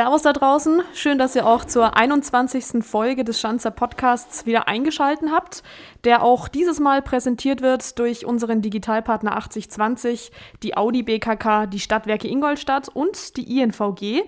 [0.00, 0.82] Servus da draußen.
[0.94, 2.82] Schön, dass ihr auch zur 21.
[2.82, 5.62] Folge des Schanzer Podcasts wieder eingeschalten habt,
[6.04, 10.32] der auch dieses Mal präsentiert wird durch unseren Digitalpartner 8020,
[10.62, 14.22] die Audi BKK, die Stadtwerke Ingolstadt und die INVG.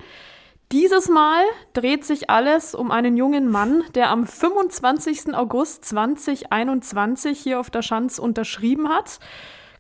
[0.73, 5.35] Dieses Mal dreht sich alles um einen jungen Mann, der am 25.
[5.35, 9.21] August 2021 hier auf der Schanz unterschrieben hat,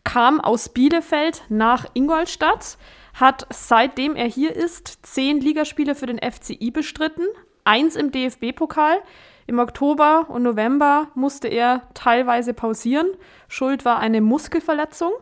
[0.04, 2.78] kam aus Bielefeld nach Ingolstadt,
[3.14, 7.26] hat seitdem er hier ist zehn Ligaspiele für den FCI bestritten,
[7.64, 8.98] eins im DFB-Pokal.
[9.46, 13.08] Im Oktober und November musste er teilweise pausieren.
[13.48, 15.12] Schuld war eine Muskelverletzung.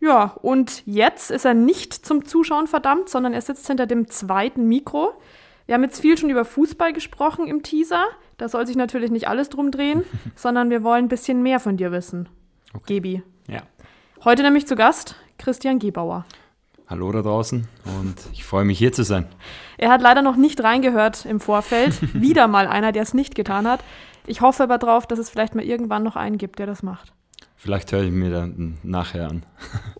[0.00, 4.66] Ja, und jetzt ist er nicht zum Zuschauen verdammt, sondern er sitzt hinter dem zweiten
[4.66, 5.12] Mikro.
[5.66, 8.04] Wir haben jetzt viel schon über Fußball gesprochen im Teaser.
[8.36, 10.04] Da soll sich natürlich nicht alles drum drehen,
[10.34, 12.28] sondern wir wollen ein bisschen mehr von dir wissen.
[12.74, 12.94] Okay.
[12.94, 13.22] Gebi.
[13.46, 13.62] Ja.
[14.24, 16.24] Heute nämlich zu Gast Christian Gebauer.
[16.92, 17.66] Hallo da draußen
[17.98, 19.24] und ich freue mich hier zu sein.
[19.78, 21.98] Er hat leider noch nicht reingehört im Vorfeld.
[22.12, 23.82] Wieder mal einer, der es nicht getan hat.
[24.26, 27.14] Ich hoffe aber drauf, dass es vielleicht mal irgendwann noch einen gibt, der das macht.
[27.56, 29.42] Vielleicht höre ich mir dann nachher an.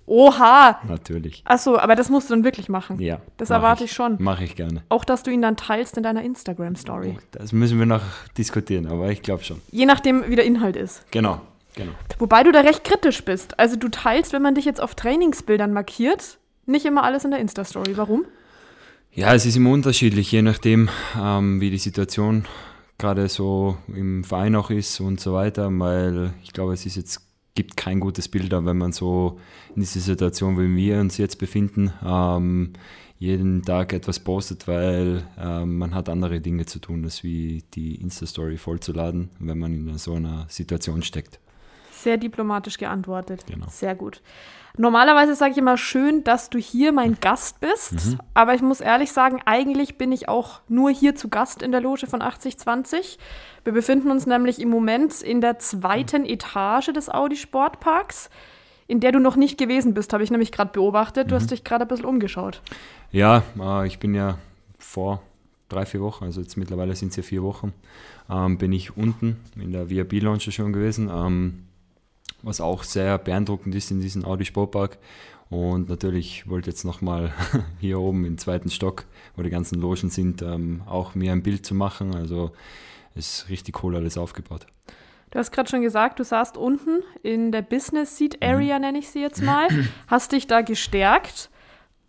[0.05, 0.81] Oha!
[0.87, 1.41] Natürlich.
[1.47, 3.01] Achso, aber das musst du dann wirklich machen.
[3.01, 3.23] Ja.
[3.39, 4.23] Das erwarte ich schon.
[4.23, 4.83] Mache ich gerne.
[4.91, 7.17] Auch, dass du ihn dann teilst in deiner Instagram-Story.
[7.31, 8.03] Das müssen wir noch
[8.37, 9.63] diskutieren, aber ich glaube schon.
[9.71, 11.11] Je nachdem, wie der Inhalt ist.
[11.11, 11.41] Genau,
[11.75, 11.93] genau.
[12.19, 13.59] Wobei du da recht kritisch bist.
[13.59, 17.41] Also du teilst, wenn man dich jetzt auf Trainingsbildern markiert, nicht immer alles in der
[17.41, 17.97] Insta-Story.
[17.97, 18.25] Warum?
[19.13, 20.89] Ja, es ist immer unterschiedlich, je nachdem,
[21.21, 22.47] ähm, wie die Situation
[22.99, 27.21] gerade so im Verein auch ist und so weiter, weil ich glaube, es ist jetzt
[27.55, 29.39] gibt kein gutes Bild, wenn man so
[29.75, 32.73] in dieser Situation, wie wir uns jetzt befinden, ähm,
[33.19, 37.97] jeden Tag etwas postet, weil ähm, man hat andere Dinge zu tun, als wie die
[37.97, 41.39] Insta-Story vollzuladen, wenn man in so einer Situation steckt.
[42.03, 43.45] Sehr diplomatisch geantwortet.
[43.47, 43.67] Genau.
[43.69, 44.21] Sehr gut.
[44.79, 48.21] Normalerweise sage ich immer schön, dass du hier mein Gast bist, Mhm.
[48.33, 51.83] aber ich muss ehrlich sagen, eigentlich bin ich auch nur hier zu Gast in der
[51.83, 53.19] Loge von 8020.
[53.65, 58.31] Wir befinden uns nämlich im Moment in der zweiten Etage des Audi Sportparks,
[58.87, 61.31] in der du noch nicht gewesen bist, habe ich nämlich gerade beobachtet.
[61.31, 62.63] Du hast dich gerade ein bisschen umgeschaut.
[63.11, 64.39] Ja, äh, ich bin ja
[64.79, 65.23] vor
[65.69, 67.73] drei, vier Wochen, also jetzt mittlerweile sind es ja vier Wochen,
[68.31, 71.67] ähm, bin ich unten in der VIP-Lounge schon gewesen, ähm,
[72.43, 74.99] was auch sehr beeindruckend ist in diesem Audi Sportpark.
[75.51, 77.33] Und natürlich wollte ich jetzt nochmal
[77.81, 79.05] hier oben im zweiten Stock,
[79.37, 82.15] wo die ganzen Logen sind, ähm, auch mir ein Bild zu machen.
[82.15, 82.53] Also
[83.15, 84.67] ist richtig cool alles aufgebaut.
[85.31, 89.09] Du hast gerade schon gesagt, du saßt unten in der Business Seat Area, nenne ich
[89.09, 89.67] sie jetzt mal,
[90.07, 91.49] hast dich da gestärkt,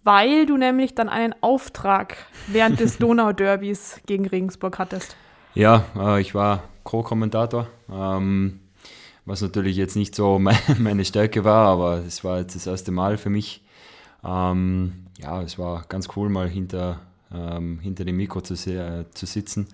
[0.04, 2.18] weil du nämlich dann einen Auftrag
[2.48, 5.16] während des Donau-Derbys gegen Regensburg hattest.
[5.54, 8.60] Ja, äh, ich war Co-Kommentator, ähm,
[9.26, 12.92] was natürlich jetzt nicht so me meine Stärke war, aber es war jetzt das erste
[12.92, 13.64] Mal für mich.
[14.24, 17.02] Ähm, ja, es war ganz cool, mal hinter,
[17.34, 19.68] ähm, hinter dem Mikro zu, äh, zu sitzen.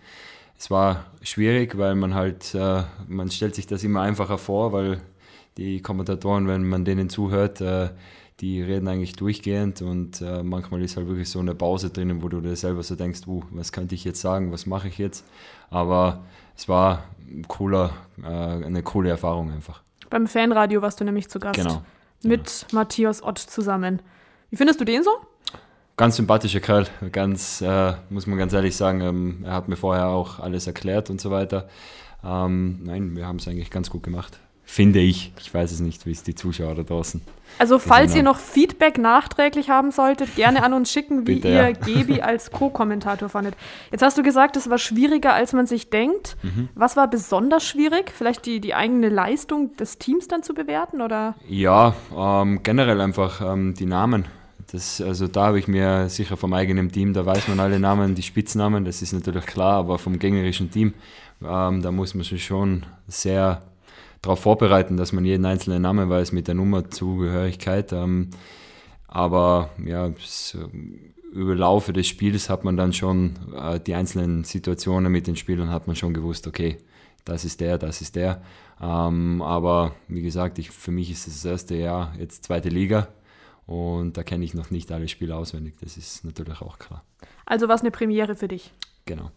[0.57, 5.01] Es war schwierig, weil man halt, äh, man stellt sich das immer einfacher vor, weil
[5.57, 7.89] die Kommentatoren, wenn man denen zuhört, äh,
[8.39, 12.29] die reden eigentlich durchgehend und äh, manchmal ist halt wirklich so eine Pause drinnen, wo
[12.29, 15.25] du dir selber so denkst, uh, was könnte ich jetzt sagen, was mache ich jetzt?
[15.69, 16.23] Aber
[16.55, 17.03] es war
[17.47, 17.91] cooler,
[18.21, 19.81] äh, eine coole Erfahrung einfach.
[20.09, 21.55] Beim Fanradio warst du nämlich zu Gast.
[21.55, 21.83] Genau.
[22.23, 24.01] Mit Matthias Ott zusammen.
[24.49, 25.11] Wie findest du den so?
[25.95, 30.07] Ganz sympathischer Kerl, ganz, äh, muss man ganz ehrlich sagen, ähm, er hat mir vorher
[30.07, 31.67] auch alles erklärt und so weiter.
[32.23, 34.39] Ähm, nein, wir haben es eigentlich ganz gut gemacht.
[34.71, 35.33] Finde ich.
[35.39, 37.21] Ich weiß es nicht, wie es die Zuschauer da draußen.
[37.57, 41.69] Also, falls ihr noch Feedback nachträglich haben solltet, gerne an uns schicken, wie Bitte, ihr
[41.69, 41.71] ja.
[41.71, 43.55] Gebi als Co-Kommentator fandet.
[43.91, 46.37] Jetzt hast du gesagt, es war schwieriger, als man sich denkt.
[46.43, 46.69] Mhm.
[46.75, 48.11] Was war besonders schwierig?
[48.15, 51.01] Vielleicht die, die eigene Leistung des Teams dann zu bewerten?
[51.01, 51.33] Oder?
[51.47, 54.25] Ja, ähm, generell einfach ähm, die Namen.
[54.71, 58.13] Das, also da habe ich mir sicher vom eigenen Team, da weiß man alle Namen,
[58.13, 60.93] die Spitznamen, das ist natürlich klar, aber vom gegnerischen Team,
[61.41, 63.63] ähm, da muss man sich schon sehr
[64.21, 67.93] darauf vorbereiten, dass man jeden einzelnen Namen weiß mit der Nummerzugehörigkeit.
[67.93, 68.29] Ähm,
[69.07, 74.43] aber ja, es, ähm, über Laufe des Spiels hat man dann schon äh, die einzelnen
[74.43, 76.77] Situationen mit den Spielern hat man schon gewusst, okay,
[77.25, 78.41] das ist der, das ist der.
[78.81, 83.07] Ähm, aber wie gesagt, ich, für mich ist es das erste Jahr jetzt zweite Liga
[83.65, 85.75] und da kenne ich noch nicht alle Spiele auswendig.
[85.81, 87.03] Das ist natürlich auch klar.
[87.45, 88.73] Also war es eine Premiere für dich?
[89.05, 89.31] Genau.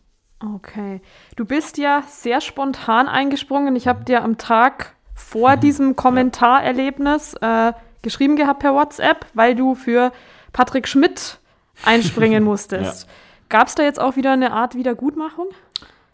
[0.54, 1.00] Okay.
[1.36, 3.76] Du bist ja sehr spontan eingesprungen.
[3.76, 7.72] Ich habe dir am Tag vor diesem Kommentarerlebnis äh,
[8.02, 10.12] geschrieben gehabt per WhatsApp, weil du für
[10.52, 11.38] Patrick Schmidt
[11.84, 13.04] einspringen musstest.
[13.04, 13.12] ja.
[13.48, 15.48] Gab es da jetzt auch wieder eine Art Wiedergutmachung?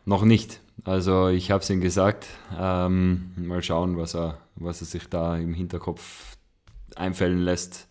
[0.04, 0.60] Noch nicht.
[0.84, 2.26] Also ich habe es ihm gesagt.
[2.58, 6.36] Ähm, mal schauen, was er, was er sich da im Hinterkopf
[6.96, 7.88] einfällen lässt.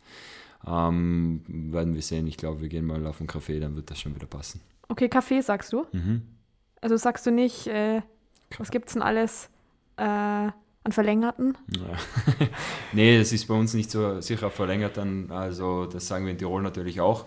[0.65, 2.27] Ähm, werden wir sehen.
[2.27, 4.61] Ich glaube, wir gehen mal auf einen Kaffee, dann wird das schon wieder passen.
[4.89, 5.85] Okay, Kaffee sagst du?
[5.91, 6.21] Mhm.
[6.81, 8.01] Also sagst du nicht, äh,
[8.57, 9.49] was es denn alles
[9.97, 11.57] äh, an Verlängerten?
[11.75, 12.47] Ja.
[12.93, 15.31] nee, das ist bei uns nicht so sicher verlängerten.
[15.31, 17.25] Also das sagen wir in Tirol natürlich auch.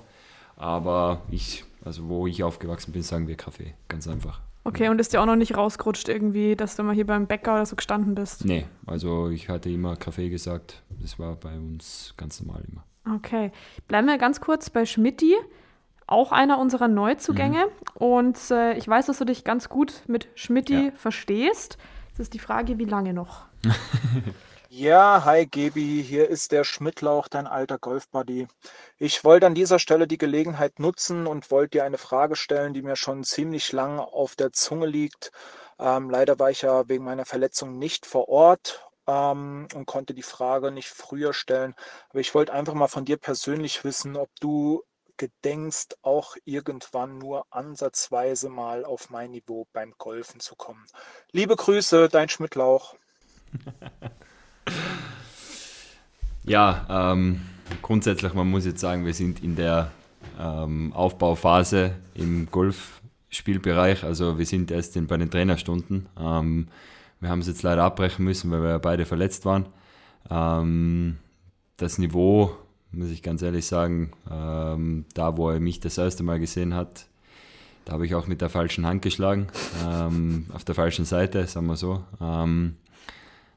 [0.57, 3.75] Aber ich, also wo ich aufgewachsen bin, sagen wir Kaffee.
[3.89, 4.41] Ganz einfach.
[4.63, 7.55] Okay, und ist dir auch noch nicht rausgerutscht irgendwie, dass du mal hier beim Bäcker
[7.55, 8.45] oder so gestanden bist?
[8.45, 10.83] Nee, also ich hatte immer Kaffee gesagt.
[11.01, 12.85] Das war bei uns ganz normal immer.
[13.17, 13.53] Okay.
[13.89, 15.35] Bleiben wir ganz kurz bei Schmidti,
[16.11, 17.67] auch einer unserer Neuzugänge.
[17.67, 17.97] Mhm.
[17.97, 20.91] Und äh, ich weiß, dass du dich ganz gut mit Schmidti ja.
[20.97, 21.79] verstehst.
[22.09, 23.47] Jetzt ist die Frage, wie lange noch?
[24.69, 28.49] ja, hi Gebi, hier ist der Schmidtlauch, dein alter Golfbuddy.
[28.99, 32.83] Ich wollte an dieser Stelle die Gelegenheit nutzen und wollte dir eine Frage stellen, die
[32.83, 35.31] mir schon ziemlich lang auf der Zunge liegt.
[35.79, 40.23] Ähm, leider war ich ja wegen meiner Verletzung nicht vor Ort ähm, und konnte die
[40.23, 41.75] Frage nicht früher stellen.
[42.11, 44.83] Aber ich wollte einfach mal von dir persönlich wissen, ob du
[45.20, 50.87] gedenkst, auch irgendwann nur ansatzweise mal auf mein Niveau beim Golfen zu kommen.
[51.31, 52.94] Liebe Grüße, dein Schmidtlauch.
[56.44, 57.43] ja, ähm,
[57.82, 59.93] grundsätzlich, man muss jetzt sagen, wir sind in der
[60.38, 64.05] ähm, Aufbauphase im Golfspielbereich.
[64.05, 66.08] Also wir sind erst in, bei den Trainerstunden.
[66.19, 66.69] Ähm,
[67.20, 69.67] wir haben es jetzt leider abbrechen müssen, weil wir beide verletzt waren.
[70.31, 71.19] Ähm,
[71.76, 72.56] das Niveau,
[72.93, 77.07] muss ich ganz ehrlich sagen, ähm, da wo er mich das erste Mal gesehen hat,
[77.85, 79.49] da habe ich auch mit der falschen Hand geschlagen,
[79.87, 82.05] ähm, auf der falschen Seite, sagen wir so.
[82.21, 82.77] Ähm,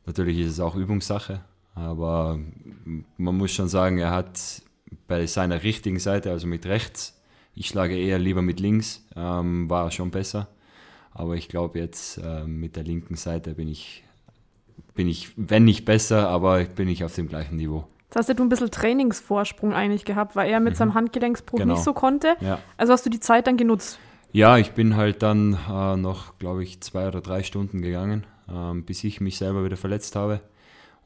[0.06, 1.42] natürlich ist es auch Übungssache,
[1.76, 2.40] aber
[3.18, 4.40] man muss schon sagen, er hat
[5.08, 7.20] bei seiner richtigen Seite, also mit rechts,
[7.56, 10.48] ich schlage eher lieber mit links, ähm, war schon besser.
[11.12, 14.04] Aber ich glaube, jetzt äh, mit der linken Seite bin ich,
[14.96, 17.88] bin ich, wenn nicht besser, aber bin ich auf dem gleichen Niveau.
[18.13, 20.77] Jetzt hast du ein bisschen Trainingsvorsprung eigentlich gehabt, weil er mit mhm.
[20.77, 21.74] seinem Handgelenksbruch genau.
[21.74, 22.36] nicht so konnte.
[22.42, 22.60] Ja.
[22.77, 23.98] Also hast du die Zeit dann genutzt?
[24.31, 28.80] Ja, ich bin halt dann äh, noch, glaube ich, zwei oder drei Stunden gegangen, äh,
[28.81, 30.42] bis ich mich selber wieder verletzt habe.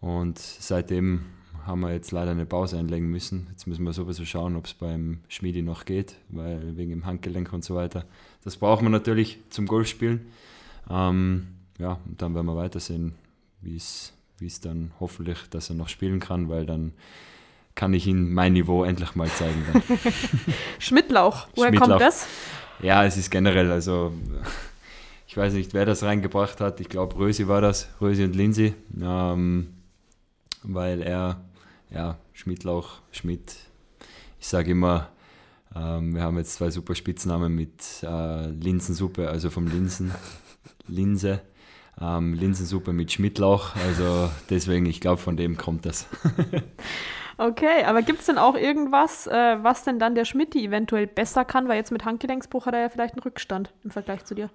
[0.02, 1.22] Und seitdem
[1.66, 3.48] haben wir jetzt leider eine Pause einlegen müssen.
[3.52, 7.54] Jetzt müssen wir sowieso schauen, ob es beim Schmiedi noch geht, weil wegen dem Handgelenk
[7.54, 8.04] und so weiter.
[8.44, 10.28] Das braucht man natürlich zum Golfspielen.
[10.90, 11.48] Ähm,
[11.80, 13.16] ja, und dann werden wir weitersehen,
[13.62, 14.12] wie es
[14.62, 16.94] dann hoffentlich, dass er noch spielen kann, weil dann
[17.76, 19.64] kann ich ihm mein Niveau endlich mal zeigen.
[20.80, 21.90] Schmidtlauch, woher Schmidtlauch.
[21.90, 22.28] kommt das?
[22.82, 24.14] Ja, es ist generell, also
[25.28, 26.80] ich weiß nicht, wer das reingebracht hat.
[26.80, 29.74] Ich glaube, Rösi war das, Rösi und Lindsay, ähm,
[30.64, 31.42] weil er,
[31.92, 33.56] ja, Schmidtlauch, Schmidt,
[34.40, 35.10] ich sage immer,
[35.76, 40.12] ähm, wir haben jetzt zwei super Spitznamen mit äh, Linsensuppe, also vom Linsen,
[40.88, 41.42] Linse.
[42.00, 46.08] Ähm, Linsensuppe mit Schmidtlauch, also deswegen, ich glaube, von dem kommt das.
[47.38, 51.44] okay, aber gibt es denn auch irgendwas, äh, was denn dann der Schmidti eventuell besser
[51.44, 51.68] kann?
[51.68, 54.52] Weil jetzt mit Handgelenksbruch hat er ja vielleicht einen Rückstand im Vergleich zu dir.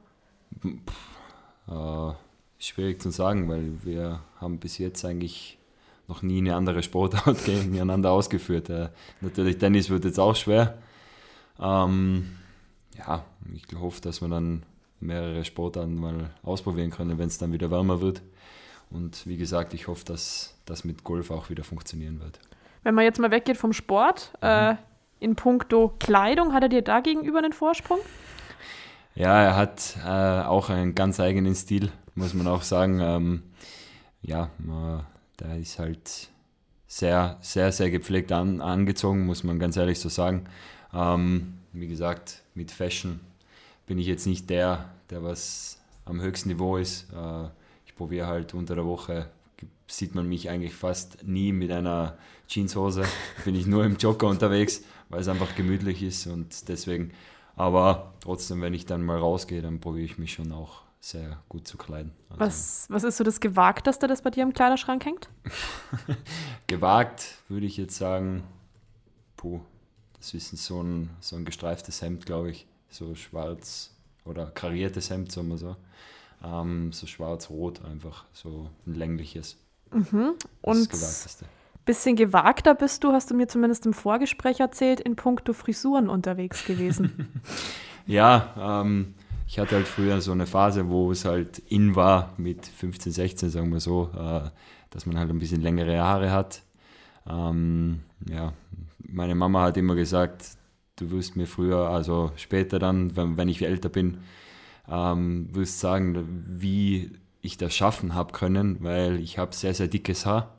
[1.68, 2.12] Äh,
[2.58, 5.58] schwierig zu sagen, weil wir haben bis jetzt eigentlich
[6.06, 8.70] noch nie eine andere Sportart gegeneinander ausgeführt.
[8.70, 8.90] Äh,
[9.20, 10.78] natürlich, Tennis wird jetzt auch schwer.
[11.58, 12.36] Ähm,
[12.96, 14.64] ja, ich hoffe, dass wir dann
[15.02, 18.22] mehrere Sportarten mal ausprobieren können, wenn es dann wieder wärmer wird.
[18.90, 22.38] Und wie gesagt, ich hoffe, dass das mit Golf auch wieder funktionieren wird.
[22.82, 24.48] Wenn man jetzt mal weggeht vom Sport, mhm.
[24.48, 24.76] äh,
[25.20, 27.98] in puncto Kleidung, hat er dir da gegenüber einen Vorsprung?
[29.14, 33.00] Ja, er hat äh, auch einen ganz eigenen Stil, muss man auch sagen.
[33.00, 33.42] Ähm,
[34.22, 35.02] ja, äh,
[35.40, 36.28] der ist halt
[36.86, 40.44] sehr, sehr, sehr gepflegt an, angezogen, muss man ganz ehrlich so sagen.
[40.92, 43.20] Ähm, wie gesagt, mit Fashion
[43.92, 47.12] bin ich jetzt nicht der, der was am höchsten Niveau ist.
[47.12, 47.48] Äh,
[47.84, 49.28] ich probiere halt unter der Woche,
[49.86, 52.16] sieht man mich eigentlich fast nie mit einer
[52.48, 53.04] Jeanshose.
[53.44, 57.10] bin ich nur im Jogger unterwegs, weil es einfach gemütlich ist und deswegen.
[57.54, 61.68] Aber trotzdem, wenn ich dann mal rausgehe, dann probiere ich mich schon auch sehr gut
[61.68, 62.12] zu kleiden.
[62.30, 65.28] Also was, was ist so das Gewagteste, das bei dir im Kleiderschrank hängt?
[66.66, 68.42] Gewagt würde ich jetzt sagen,
[69.36, 69.60] puh,
[70.16, 72.66] das ist so ein, so ein gestreiftes Hemd, glaube ich.
[72.92, 73.90] So schwarz
[74.24, 75.76] oder kariertes Hemd, sagen wir so.
[76.44, 79.56] Ähm, so schwarz-rot einfach, so ein längliches.
[79.90, 80.34] Mhm.
[80.60, 81.44] Und das
[81.84, 86.64] bisschen gewagter bist du, hast du mir zumindest im Vorgespräch erzählt, in puncto Frisuren unterwegs
[86.64, 87.42] gewesen.
[88.06, 89.14] ja, ähm,
[89.48, 93.50] ich hatte halt früher so eine Phase, wo es halt in war mit 15, 16,
[93.50, 94.48] sagen wir so, äh,
[94.90, 96.62] dass man halt ein bisschen längere Haare hat.
[97.26, 98.52] Ähm, ja,
[98.98, 100.46] meine Mama hat immer gesagt,
[100.96, 104.18] du wirst mir früher, also später dann, wenn, wenn ich älter bin,
[104.88, 110.26] ähm, wirst sagen, wie ich das schaffen habe können, weil ich habe sehr, sehr dickes
[110.26, 110.54] Haar.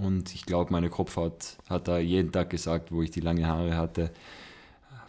[0.00, 3.76] Und ich glaube, meine Kopfhaut hat da jeden Tag gesagt, wo ich die lange Haare
[3.76, 4.12] hatte,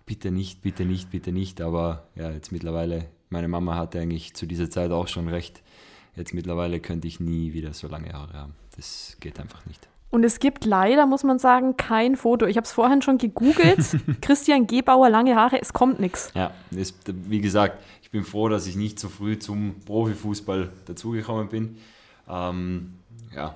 [0.06, 1.62] bitte nicht, bitte nicht, bitte nicht.
[1.62, 5.62] Aber ja, jetzt mittlerweile, meine Mama hatte eigentlich zu dieser Zeit auch schon recht.
[6.16, 8.56] Jetzt mittlerweile könnte ich nie wieder so lange Haare haben.
[8.76, 9.88] Das geht einfach nicht.
[10.14, 12.46] Und es gibt leider, muss man sagen, kein Foto.
[12.46, 13.98] Ich habe es vorhin schon gegoogelt.
[14.22, 16.30] Christian Gebauer, lange Haare, es kommt nichts.
[16.36, 21.50] Ja, ist, wie gesagt, ich bin froh, dass ich nicht so früh zum Profifußball dazugekommen
[21.50, 21.78] bin.
[22.30, 22.94] Ähm,
[23.36, 23.56] ja,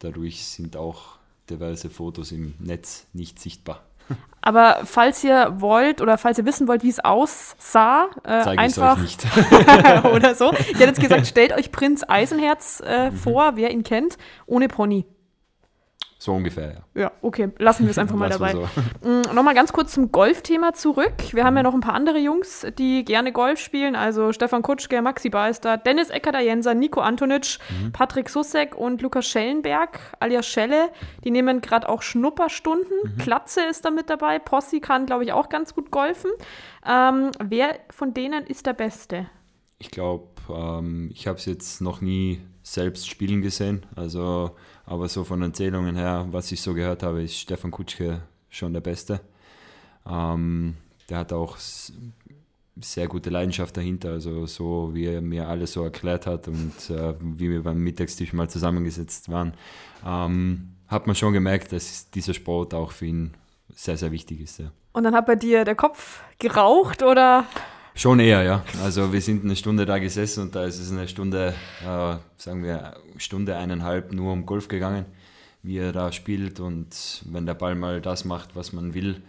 [0.00, 1.18] dadurch sind auch
[1.48, 3.84] diverse Fotos im Netz nicht sichtbar.
[4.40, 8.98] Aber falls ihr wollt oder falls ihr wissen wollt, wie es aussah, äh, Zeige einfach
[8.98, 9.24] nicht.
[10.12, 10.52] oder so.
[10.52, 13.16] Ich hätte jetzt gesagt, stellt euch Prinz Eisenherz äh, mhm.
[13.16, 15.06] vor, wer ihn kennt, ohne Pony.
[16.20, 17.02] So ungefähr, ja.
[17.02, 18.52] Ja, okay, lassen wir es einfach mal dabei.
[18.52, 18.68] So.
[19.08, 21.14] Mm, Nochmal ganz kurz zum Golfthema zurück.
[21.32, 23.94] Wir haben ja noch ein paar andere Jungs, die gerne Golf spielen.
[23.94, 27.92] Also Stefan Kutschke, Maxi Beister, Dennis Eckert-Jenser, Nico Antonic, mhm.
[27.92, 30.88] Patrick Sussek und Lukas Schellenberg alias Schelle.
[31.22, 32.96] Die nehmen gerade auch Schnupperstunden.
[33.04, 33.18] Mhm.
[33.18, 34.40] Klatze ist da mit dabei.
[34.40, 36.32] Possi kann, glaube ich, auch ganz gut golfen.
[36.84, 39.26] Ähm, wer von denen ist der Beste?
[39.78, 43.86] Ich glaube, ähm, ich habe es jetzt noch nie selbst spielen gesehen.
[43.94, 44.56] Also
[44.88, 48.80] aber so von Erzählungen her, was ich so gehört habe, ist Stefan Kutschke schon der
[48.80, 49.20] Beste.
[50.08, 50.76] Ähm,
[51.10, 51.58] der hat auch
[52.80, 57.14] sehr gute Leidenschaft dahinter, also so wie er mir alles so erklärt hat und äh,
[57.20, 59.52] wie wir beim Mittagstisch mal zusammengesetzt waren,
[60.06, 63.34] ähm, hat man schon gemerkt, dass dieser Sport auch für ihn
[63.74, 64.58] sehr, sehr wichtig ist.
[64.58, 64.70] Ja.
[64.92, 67.44] Und dann hat bei dir der Kopf geraucht oder?
[67.98, 68.64] Schon eher, ja.
[68.80, 71.52] Also wir sind eine Stunde da gesessen und da ist es eine Stunde,
[71.82, 75.04] äh, sagen wir, Stunde eineinhalb nur um Golf gegangen,
[75.64, 79.20] wie er da spielt und wenn der Ball mal das macht, was man will,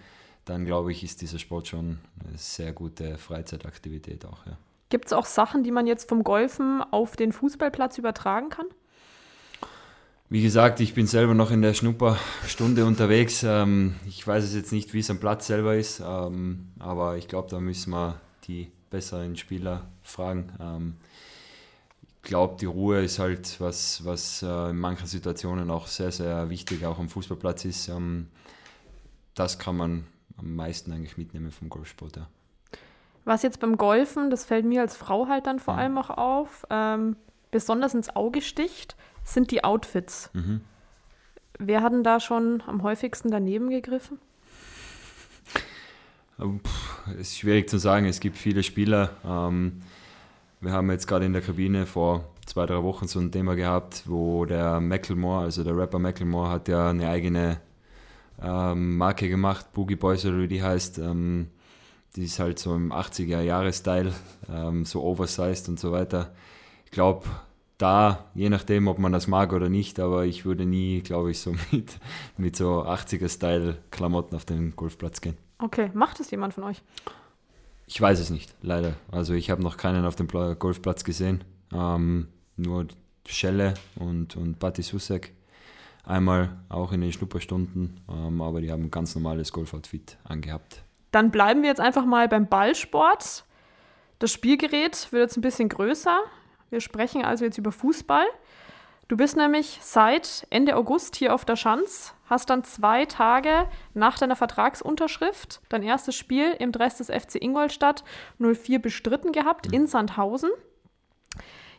[0.45, 4.55] dann glaube ich, ist dieser Sport schon eine sehr gute Freizeitaktivität auch, ja.
[4.89, 8.67] Gibt es auch Sachen, die man jetzt vom Golfen auf den Fußballplatz übertragen kann?
[10.29, 13.41] Wie gesagt, ich bin selber noch in der Schnupperstunde unterwegs.
[13.41, 17.27] Ähm, ich weiß es jetzt nicht, wie es am Platz selber ist, ähm, aber ich
[17.27, 20.51] glaube, da müssen wir die besseren Spieler fragen.
[20.59, 20.95] Ähm,
[22.21, 26.49] ich glaube, die Ruhe ist halt was, was äh, in manchen Situationen auch sehr, sehr
[26.49, 27.87] wichtig, auch am Fußballplatz ist.
[27.87, 28.27] Ähm,
[29.35, 30.05] das kann man
[30.37, 32.17] am meisten eigentlich mitnehmen vom Golfsport.
[32.17, 32.27] Ja.
[33.25, 35.81] Was jetzt beim Golfen, das fällt mir als Frau halt dann vor ja.
[35.81, 37.15] allem auch auf, ähm,
[37.51, 40.29] besonders ins Auge sticht, sind die Outfits.
[40.33, 40.61] Mhm.
[41.57, 44.19] Wer hat denn da schon am häufigsten daneben gegriffen?
[47.11, 48.05] Es ist schwierig zu sagen.
[48.05, 49.11] Es gibt viele Spieler.
[49.25, 49.81] Ähm,
[50.61, 54.03] wir haben jetzt gerade in der Kabine vor zwei, drei Wochen so ein Thema gehabt,
[54.05, 57.59] wo der Macklemore, also der Rapper Macklemore, hat ja eine eigene
[58.41, 60.99] ähm, Marke gemacht, Boogie Boys oder wie die heißt.
[60.99, 61.47] Ähm,
[62.15, 64.11] die ist halt so im 80er-Jahre-Style,
[64.83, 66.33] so oversized und so weiter.
[66.85, 67.27] Ich glaube,
[67.77, 71.39] da, je nachdem, ob man das mag oder nicht, aber ich würde nie, glaube ich,
[71.39, 71.99] so mit,
[72.35, 75.48] mit so 80er-Style-Klamotten auf den Golfplatz gehen.
[75.59, 76.81] Okay, macht es jemand von euch?
[77.85, 78.93] Ich weiß es nicht, leider.
[79.11, 81.43] Also ich habe noch keinen auf dem Golfplatz gesehen.
[81.73, 82.87] Ähm, nur
[83.25, 85.33] Schelle und, und Patti Susek.
[86.05, 90.81] Einmal auch in den Schnupperstunden, ähm, aber die haben ein ganz normales Golfoutfit angehabt.
[91.11, 93.43] Dann bleiben wir jetzt einfach mal beim Ballsport.
[94.19, 96.19] Das Spielgerät wird jetzt ein bisschen größer.
[96.69, 98.25] Wir sprechen also jetzt über Fußball.
[99.07, 104.17] Du bist nämlich seit Ende August hier auf der Schanz, hast dann zwei Tage nach
[104.17, 108.03] deiner Vertragsunterschrift dein erstes Spiel im Dress des FC Ingolstadt
[108.37, 110.51] 04 bestritten gehabt in Sandhausen.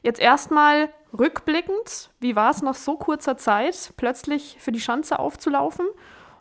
[0.02, 5.86] Jetzt erstmal rückblickend, wie war es nach so kurzer Zeit, plötzlich für die Schanze aufzulaufen?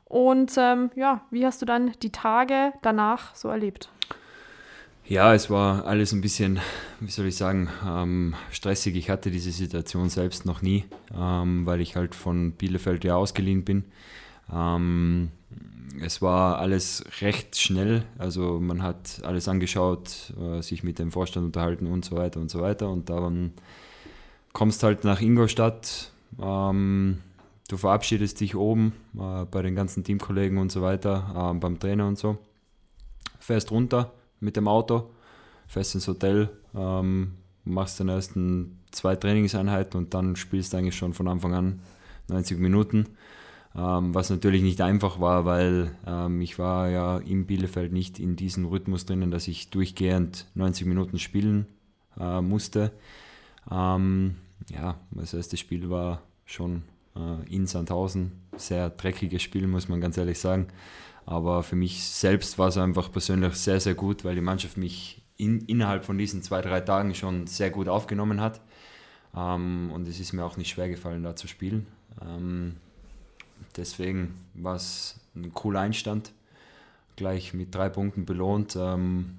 [0.05, 3.91] Und ähm, ja, wie hast du dann die Tage danach so erlebt?
[5.09, 6.59] Ja, es war alles ein bisschen,
[6.99, 8.95] wie soll ich sagen, ähm, stressig.
[8.95, 10.85] Ich hatte diese Situation selbst noch nie,
[11.17, 13.85] ähm, weil ich halt von Bielefeld ja ausgeliehen bin.
[14.53, 15.31] Ähm,
[15.99, 21.43] es war alles recht schnell, also man hat alles angeschaut, äh, sich mit dem Vorstand
[21.43, 22.87] unterhalten und so weiter und so weiter.
[22.87, 23.53] Und dann
[24.53, 27.17] kommst halt nach Ingolstadt, ähm,
[27.67, 32.07] du verabschiedest dich oben äh, bei den ganzen Teamkollegen und so weiter, äh, beim Trainer
[32.07, 32.37] und so,
[33.39, 35.10] fährst runter mit dem Auto,
[35.67, 41.13] fährst ins Hotel, ähm, machst den ersten zwei Trainingseinheiten und dann spielst du eigentlich schon
[41.13, 41.79] von Anfang an
[42.27, 43.08] 90 Minuten.
[43.75, 48.36] Ähm, was natürlich nicht einfach war, weil ähm, ich war ja in Bielefeld nicht in
[48.36, 51.67] diesem Rhythmus drinnen, dass ich durchgehend 90 Minuten spielen
[52.19, 52.91] äh, musste.
[53.69, 54.36] Ähm,
[54.72, 56.84] ja, das erste Spiel war schon
[57.15, 58.31] äh, in Sandhausen.
[58.58, 60.67] Sehr dreckiges Spiel, muss man ganz ehrlich sagen.
[61.29, 65.21] Aber für mich selbst war es einfach persönlich sehr, sehr gut, weil die Mannschaft mich
[65.38, 68.59] in, innerhalb von diesen zwei, drei Tagen schon sehr gut aufgenommen hat.
[69.36, 71.86] Ähm, und es ist mir auch nicht schwer gefallen, da zu spielen.
[72.19, 72.77] Ähm,
[73.77, 76.31] deswegen war es ein cooler Einstand,
[77.15, 78.75] gleich mit drei Punkten belohnt.
[78.75, 79.38] Ähm,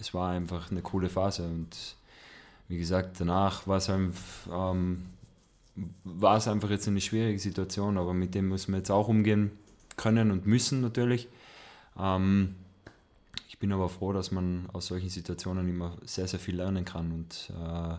[0.00, 1.96] es war einfach eine coole Phase und
[2.68, 5.06] wie gesagt, danach war es einfach, ähm,
[6.04, 9.50] war es einfach jetzt eine schwierige Situation, aber mit dem müssen wir jetzt auch umgehen
[9.96, 11.28] können und müssen natürlich.
[11.98, 12.56] Ähm,
[13.48, 17.12] ich bin aber froh, dass man aus solchen Situationen immer sehr, sehr viel lernen kann
[17.12, 17.94] und äh,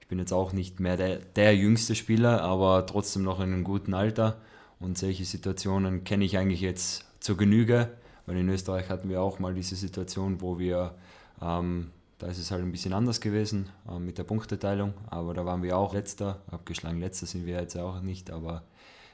[0.00, 3.64] ich bin jetzt auch nicht mehr der, der jüngste Spieler, aber trotzdem noch in einem
[3.64, 4.38] guten Alter
[4.80, 7.90] und solche Situationen kenne ich eigentlich jetzt zur Genüge,
[8.26, 10.94] weil in Österreich hatten wir auch mal diese Situation, wo wir,
[11.42, 15.44] ähm, da ist es halt ein bisschen anders gewesen äh, mit der Punkteteilung, aber da
[15.44, 18.62] waren wir auch letzter, abgeschlagen letzter sind wir jetzt auch nicht, aber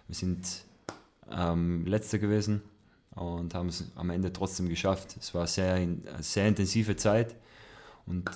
[0.06, 0.46] wir sind
[1.30, 2.62] ähm, letzter gewesen
[3.14, 5.16] und haben es am Ende trotzdem geschafft.
[5.18, 7.34] Es war sehr, eine sehr intensive Zeit
[8.06, 8.28] und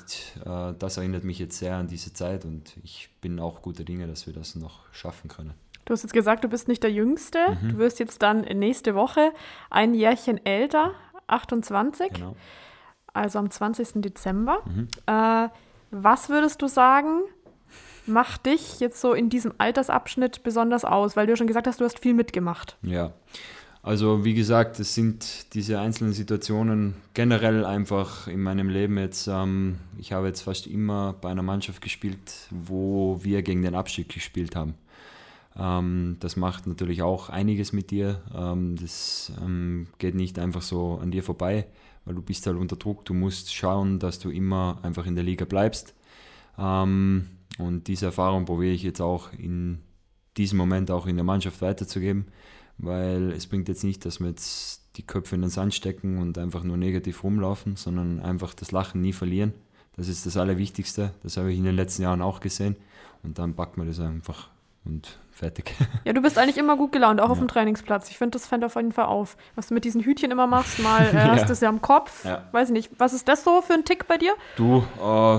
[0.45, 4.07] äh, das erinnert mich jetzt sehr an diese Zeit und ich bin auch guter Dinge,
[4.07, 5.54] dass wir das noch schaffen können.
[5.85, 7.38] Du hast jetzt gesagt, du bist nicht der Jüngste.
[7.62, 7.68] Mhm.
[7.71, 9.33] Du wirst jetzt dann nächste Woche
[9.71, 10.92] ein Jährchen älter,
[11.28, 12.12] 28.
[12.12, 12.37] Genau.
[13.14, 14.02] Also am 20.
[14.02, 14.62] Dezember.
[14.66, 14.88] Mhm.
[15.07, 15.49] Äh,
[15.90, 17.23] was würdest du sagen,
[18.09, 21.17] macht dich jetzt so in diesem Altersabschnitt besonders aus?
[21.17, 22.77] Weil du ja schon gesagt hast, du hast viel mitgemacht.
[22.83, 23.12] Ja.
[23.83, 29.29] Also wie gesagt, es sind diese einzelnen Situationen generell einfach in meinem Leben jetzt.
[29.29, 34.09] Ähm, ich habe jetzt fast immer bei einer Mannschaft gespielt, wo wir gegen den Abstieg
[34.09, 34.75] gespielt haben.
[35.57, 38.21] Ähm, das macht natürlich auch einiges mit dir.
[38.35, 41.67] Ähm, das ähm, geht nicht einfach so an dir vorbei,
[42.05, 43.05] weil du bist halt unter Druck.
[43.05, 45.95] Du musst schauen, dass du immer einfach in der Liga bleibst.
[47.59, 49.79] Und diese Erfahrung probiere ich jetzt auch in
[50.37, 52.27] diesem Moment auch in der Mannschaft weiterzugeben,
[52.79, 56.38] weil es bringt jetzt nicht, dass wir jetzt die Köpfe in den Sand stecken und
[56.38, 59.53] einfach nur negativ rumlaufen, sondern einfach das Lachen nie verlieren.
[59.97, 61.12] Das ist das Allerwichtigste.
[61.25, 62.77] Das habe ich in den letzten Jahren auch gesehen.
[63.25, 64.49] Und dann packt man das einfach
[64.85, 65.74] und fertig.
[66.05, 67.33] Ja, du bist eigentlich immer gut gelaunt, auch ja.
[67.33, 68.09] auf dem Trainingsplatz.
[68.09, 69.37] Ich finde, das fällt auf jeden Fall auf.
[69.57, 71.29] Was du mit diesen Hütchen immer machst, mal äh, ja.
[71.29, 72.24] hast du es ja am Kopf.
[72.24, 72.44] Ja.
[72.53, 72.90] Weiß ich nicht.
[72.98, 74.33] Was ist das so für ein Tick bei dir?
[74.57, 75.38] Du, äh,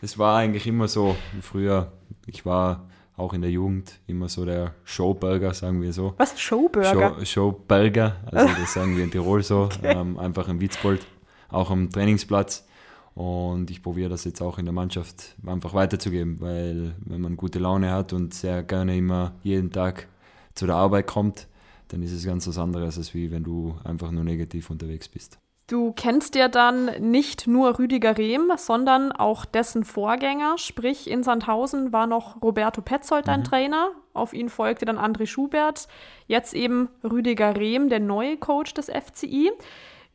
[0.02, 1.16] es war eigentlich immer so.
[1.42, 1.92] Früher,
[2.26, 6.14] ich war auch in der Jugend immer so der Showburger, sagen wir so.
[6.16, 6.40] Was?
[6.40, 7.16] Showburger?
[7.18, 9.64] Show, Showburger, also das sagen wir in Tirol so.
[9.64, 9.92] Okay.
[9.92, 11.06] Ähm, einfach im Witzbold,
[11.50, 12.66] auch am Trainingsplatz.
[13.14, 17.58] Und ich probiere das jetzt auch in der Mannschaft einfach weiterzugeben, weil wenn man gute
[17.58, 20.08] Laune hat und sehr gerne immer jeden Tag
[20.54, 21.46] zu der Arbeit kommt,
[21.88, 25.38] dann ist es ganz was anderes, als wie wenn du einfach nur negativ unterwegs bist.
[25.66, 31.92] Du kennst ja dann nicht nur Rüdiger Rehm, sondern auch dessen Vorgänger, sprich in Sandhausen
[31.92, 33.44] war noch Roberto Petzold dein mhm.
[33.44, 35.86] Trainer, auf ihn folgte dann André Schubert,
[36.26, 39.50] jetzt eben Rüdiger Rehm, der neue Coach des FCI.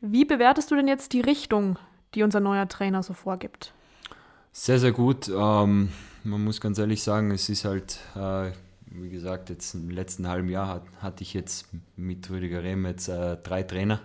[0.00, 1.78] Wie bewertest du denn jetzt die Richtung
[2.14, 3.72] die unser neuer Trainer so vorgibt?
[4.52, 5.28] Sehr, sehr gut.
[5.28, 5.90] Ähm,
[6.24, 8.50] man muss ganz ehrlich sagen, es ist halt, äh,
[8.86, 13.08] wie gesagt, jetzt im letzten halben Jahr hat, hatte ich jetzt mit Rüdiger Rehm jetzt
[13.08, 14.00] äh, drei Trainer.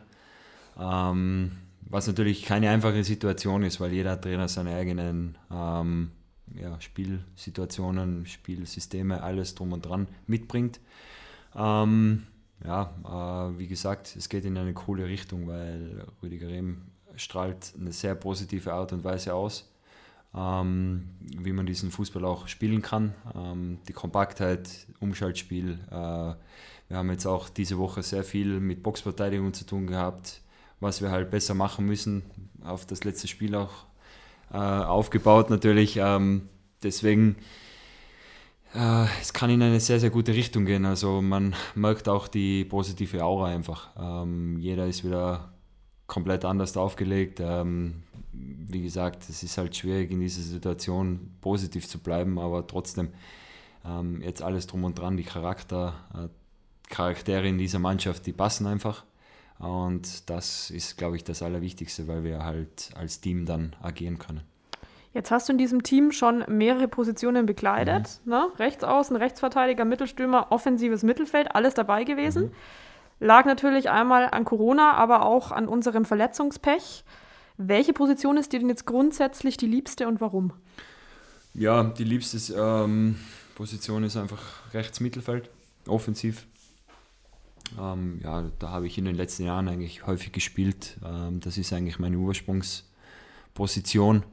[0.80, 6.12] Ähm, was natürlich keine einfache Situation ist, weil jeder Trainer seine eigenen ähm,
[6.56, 10.80] ja, Spielsituationen, Spielsysteme, alles drum und dran mitbringt.
[11.56, 12.24] Ähm,
[12.66, 16.82] ja, äh, wie gesagt, es geht in eine coole Richtung, weil Rüdiger Rehm
[17.16, 19.72] strahlt eine sehr positive Art und Weise aus,
[20.36, 23.14] ähm, wie man diesen Fußball auch spielen kann.
[23.36, 25.80] Ähm, die Kompaktheit, Umschaltspiel.
[25.90, 30.42] Äh, wir haben jetzt auch diese Woche sehr viel mit Boxverteidigung zu tun gehabt,
[30.80, 32.24] was wir halt besser machen müssen.
[32.64, 33.86] Auf das letzte Spiel auch
[34.52, 35.98] äh, aufgebaut natürlich.
[35.98, 36.50] Ähm,
[36.84, 37.38] deswegen
[38.76, 40.86] äh, es kann in eine sehr, sehr gute Richtung gehen.
[40.86, 43.90] Also man merkt auch die positive Aura einfach.
[43.98, 45.53] Ähm, jeder ist wieder
[46.14, 47.40] komplett anders aufgelegt.
[47.42, 53.10] Ähm, wie gesagt, es ist halt schwierig in dieser Situation positiv zu bleiben, aber trotzdem
[53.84, 56.28] ähm, jetzt alles drum und dran, die Charakter, äh,
[56.94, 59.06] Charaktere in dieser Mannschaft, die passen einfach.
[59.58, 64.42] Und das ist, glaube ich, das Allerwichtigste, weil wir halt als Team dann agieren können.
[65.16, 68.20] Jetzt hast du in diesem Team schon mehrere Positionen bekleidet.
[68.26, 68.32] Mhm.
[68.32, 68.48] Ne?
[68.60, 72.46] Rechtsaußen, Rechtsverteidiger, Mittelstürmer, offensives Mittelfeld, alles dabei gewesen.
[72.46, 72.52] Mhm.
[73.24, 77.06] Lag natürlich einmal an Corona, aber auch an unserem Verletzungspech.
[77.56, 80.52] Welche Position ist dir denn jetzt grundsätzlich die liebste und warum?
[81.54, 83.18] Ja, die liebste ähm,
[83.56, 85.50] Position ist einfach rechts Mittelfeld,
[85.88, 86.46] offensiv.
[87.80, 90.98] Ähm, ja, da habe ich in den letzten Jahren eigentlich häufig gespielt.
[91.06, 94.24] Ähm, das ist eigentlich meine Ursprungsposition.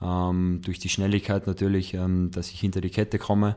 [0.00, 3.56] Ähm, durch die Schnelligkeit natürlich, ähm, dass ich hinter die Kette komme,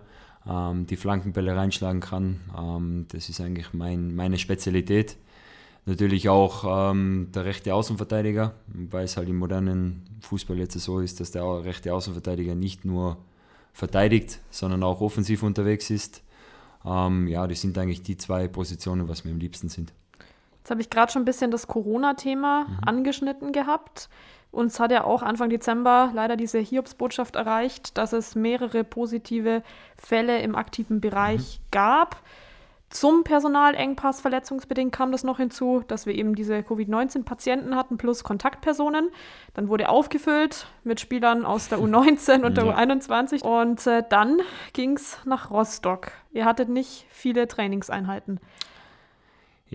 [0.49, 2.39] ähm, die Flankenbälle reinschlagen kann.
[2.58, 5.17] Ähm, das ist eigentlich mein, meine Spezialität.
[5.86, 11.19] Natürlich auch ähm, der rechte Außenverteidiger, weil es halt im modernen Fußball jetzt so ist,
[11.19, 13.17] dass der rechte Außenverteidiger nicht nur
[13.71, 16.23] verteidigt, sondern auch offensiv unterwegs ist.
[16.84, 19.93] Ähm, ja, das sind eigentlich die zwei Positionen, was mir am liebsten sind.
[20.65, 22.78] Jetzt habe ich gerade schon ein bisschen das Corona-Thema mhm.
[22.88, 24.10] angeschnitten gehabt.
[24.49, 29.62] Uns hat ja auch Anfang Dezember leider diese Hiobsbotschaft erreicht, dass es mehrere positive
[29.95, 31.65] Fälle im aktiven Bereich mhm.
[31.69, 32.15] gab.
[32.89, 39.12] Zum Personalengpass verletzungsbedingt kam das noch hinzu, dass wir eben diese Covid-19-Patienten hatten plus Kontaktpersonen.
[39.54, 44.41] Dann wurde aufgefüllt mit Spielern aus der U19 und der U21 und äh, dann
[44.73, 46.12] ging es nach Rostock.
[46.32, 48.39] Ihr hattet nicht viele Trainingseinheiten.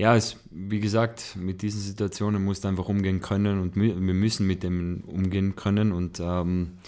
[0.00, 4.46] Ja, es, wie gesagt, mit diesen Situationen musst du einfach umgehen können und wir müssen
[4.46, 5.92] mit dem umgehen können.
[5.92, 6.78] Und ähm,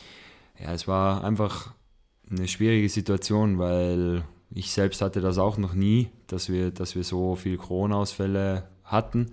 [0.59, 1.75] ja, es war einfach
[2.31, 7.05] eine schwierige Situation, weil ich selbst hatte das auch noch nie, dass wir, dass wir
[7.05, 9.33] so viele Corona-Ausfälle hatten.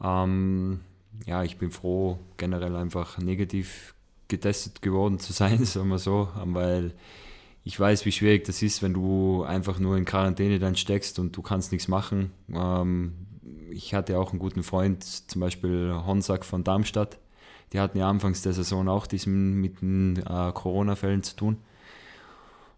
[0.00, 0.78] Ähm,
[1.26, 3.96] ja, ich bin froh, generell einfach negativ
[4.28, 6.94] getestet geworden zu sein, sagen wir so, weil
[7.64, 11.36] ich weiß, wie schwierig das ist, wenn du einfach nur in Quarantäne dann steckst und
[11.36, 12.32] du kannst nichts machen.
[12.52, 13.12] Ähm,
[13.70, 17.18] ich hatte auch einen guten Freund, zum Beispiel Honsack von Darmstadt.
[17.72, 21.56] Die hatten ja anfangs der Saison auch diesen, mit den äh, Corona-Fällen zu tun.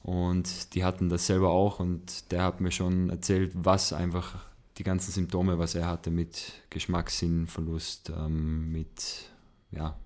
[0.02, 4.34] Und die hatten das selber auch und der hat mir schon erzählt, was einfach
[4.78, 9.30] die ganzen Symptome, was er hatte mit Geschmackssinnverlust, ähm, mit
[9.70, 9.96] ja,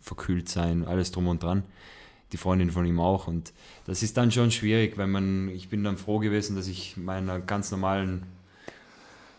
[0.00, 1.62] verkühlt sein, alles drum und dran.
[2.32, 3.28] Die Freundin von ihm auch.
[3.28, 3.52] Und
[3.86, 7.40] das ist dann schon schwierig, wenn man, ich bin dann froh gewesen, dass ich meiner
[7.40, 8.24] ganz normalen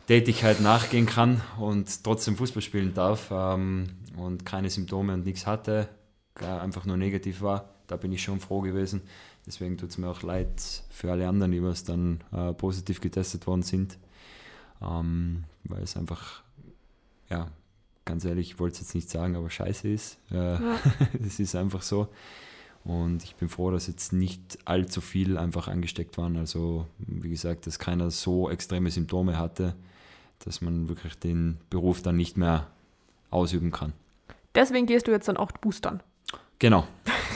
[0.08, 5.90] Tätigkeit nachgehen kann und trotzdem Fußball spielen darf ähm, und keine Symptome und nichts hatte,
[6.36, 7.70] einfach nur negativ war.
[7.88, 9.02] Da bin ich schon froh gewesen.
[9.46, 13.46] Deswegen tut es mir auch leid für alle anderen, die was dann äh, positiv getestet
[13.46, 13.98] worden sind.
[14.82, 16.42] Ähm, weil es einfach,
[17.30, 17.52] ja,
[18.06, 20.18] ganz ehrlich, ich wollte es jetzt nicht sagen, aber scheiße ist.
[20.30, 20.80] Es äh, ja.
[21.40, 22.10] ist einfach so.
[22.86, 26.38] Und ich bin froh, dass jetzt nicht allzu viel einfach angesteckt waren.
[26.38, 29.76] Also, wie gesagt, dass keiner so extreme Symptome hatte,
[30.40, 32.68] dass man wirklich den Beruf dann nicht mehr
[33.32, 33.94] ausüben kann.
[34.54, 36.02] Deswegen gehst du jetzt dann auch boostern.
[36.60, 36.88] Genau,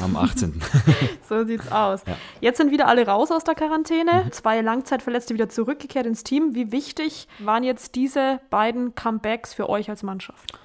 [0.01, 0.61] am 18.
[1.27, 2.03] so sieht's aus.
[2.05, 2.15] Ja.
[2.39, 4.25] Jetzt sind wieder alle raus aus der Quarantäne.
[4.25, 4.31] Mhm.
[4.31, 6.55] Zwei Langzeitverletzte wieder zurückgekehrt ins Team.
[6.55, 10.57] Wie wichtig waren jetzt diese beiden Comebacks für euch als Mannschaft?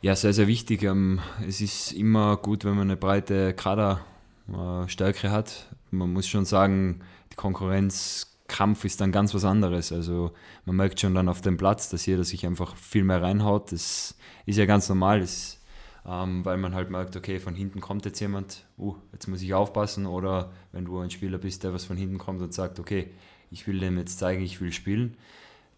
[0.00, 0.82] Ja, sehr, sehr wichtig.
[0.82, 3.54] Ähm, es ist immer gut, wenn man eine breite
[4.50, 5.66] Kaderstärke hat.
[5.90, 7.00] Man muss schon sagen,
[7.32, 9.92] die Konkurrenzkampf ist dann ganz was anderes.
[9.92, 10.32] Also
[10.64, 13.72] man merkt schon dann auf dem Platz, dass jeder sich einfach viel mehr reinhaut.
[13.72, 15.20] Das ist ja ganz normal.
[15.20, 15.60] Das
[16.06, 19.54] ähm, weil man halt merkt, okay, von hinten kommt jetzt jemand, uh, jetzt muss ich
[19.54, 20.06] aufpassen.
[20.06, 23.10] Oder wenn du ein Spieler bist, der was von hinten kommt und sagt, okay,
[23.50, 25.16] ich will dem jetzt zeigen, ich will spielen.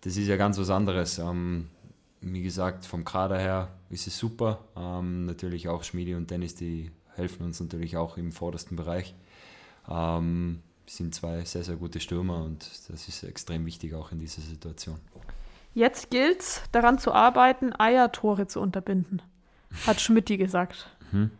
[0.00, 1.18] Das ist ja ganz was anderes.
[1.18, 1.68] Ähm,
[2.20, 4.64] wie gesagt, vom Kader her ist es super.
[4.76, 9.14] Ähm, natürlich auch Schmiedi und Dennis, die helfen uns natürlich auch im vordersten Bereich.
[9.88, 14.42] Ähm, sind zwei sehr, sehr gute Stürmer und das ist extrem wichtig auch in dieser
[14.42, 15.00] Situation.
[15.74, 19.20] Jetzt gilt es, daran zu arbeiten, Eiertore zu unterbinden
[19.86, 20.88] hat Schmidti gesagt.
[21.12, 21.30] Mhm.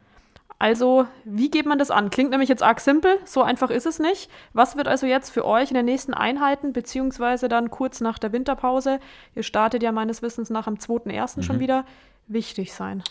[0.59, 2.09] Also, wie geht man das an?
[2.09, 4.31] Klingt nämlich jetzt arg simpel, so einfach ist es nicht.
[4.55, 8.33] Was wird also jetzt für euch in den nächsten Einheiten, beziehungsweise dann kurz nach der
[8.33, 8.99] Winterpause,
[9.35, 11.39] ihr startet ja meines Wissens nach am 2.1.
[11.39, 11.43] Mhm.
[11.43, 11.85] schon wieder,
[12.27, 13.03] wichtig sein?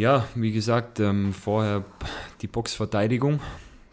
[0.00, 1.84] Ja, wie gesagt, ähm, vorher
[2.40, 3.38] die Boxverteidigung.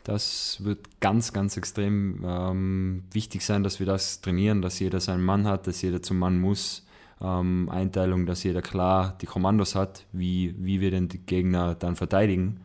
[0.06, 5.26] Das wird ganz, ganz extrem ähm, wichtig sein, dass wir das trainieren, dass jeder seinen
[5.26, 6.88] Mann hat, dass jeder zum Mann muss
[7.20, 12.62] ähm, Einteilung, dass jeder klar die Kommandos hat, wie, wie wir den Gegner dann verteidigen.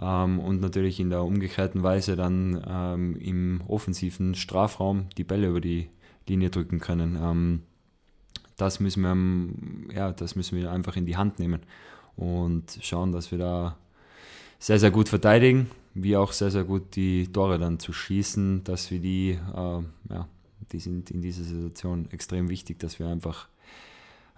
[0.00, 5.60] Ähm, und natürlich in der umgekehrten Weise dann ähm, im offensiven Strafraum die Bälle über
[5.60, 5.90] die
[6.26, 7.18] Linie drücken können.
[7.22, 7.62] Ähm,
[8.56, 11.60] das, müssen wir, ja, das müssen wir einfach in die Hand nehmen
[12.18, 13.76] und schauen, dass wir da
[14.58, 18.90] sehr, sehr gut verteidigen, wie auch sehr, sehr gut die Tore dann zu schießen, dass
[18.90, 20.28] wir die, äh, ja,
[20.72, 23.48] die sind in dieser Situation extrem wichtig, dass wir einfach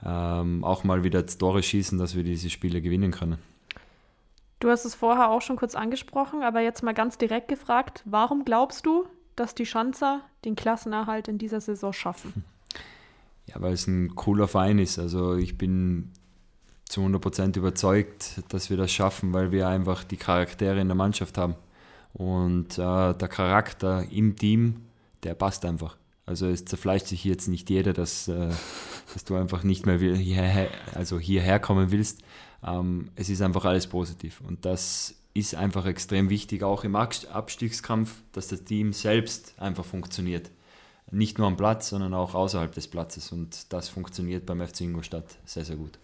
[0.04, 3.38] ähm, auch mal wieder Tore schießen, dass wir diese Spiele gewinnen können.
[4.60, 8.44] Du hast es vorher auch schon kurz angesprochen, aber jetzt mal ganz direkt gefragt, warum
[8.44, 12.44] glaubst du, dass die Schanzer den Klassenerhalt in dieser Saison schaffen?
[13.46, 15.00] Ja, weil es ein cooler Verein ist.
[15.00, 16.12] Also ich bin
[16.90, 21.38] zu 100% überzeugt, dass wir das schaffen, weil wir einfach die Charaktere in der Mannschaft
[21.38, 21.54] haben.
[22.14, 24.86] Und äh, der Charakter im Team,
[25.22, 25.96] der passt einfach.
[26.26, 28.48] Also es zerfleischt sich jetzt nicht jeder, dass, äh,
[29.12, 32.22] dass du einfach nicht mehr hierher, also hierher kommen willst.
[32.66, 34.40] Ähm, es ist einfach alles positiv.
[34.40, 40.50] Und das ist einfach extrem wichtig, auch im Abstiegskampf, dass das Team selbst einfach funktioniert.
[41.12, 43.30] Nicht nur am Platz, sondern auch außerhalb des Platzes.
[43.30, 46.00] Und das funktioniert beim FC Ingolstadt sehr, sehr gut.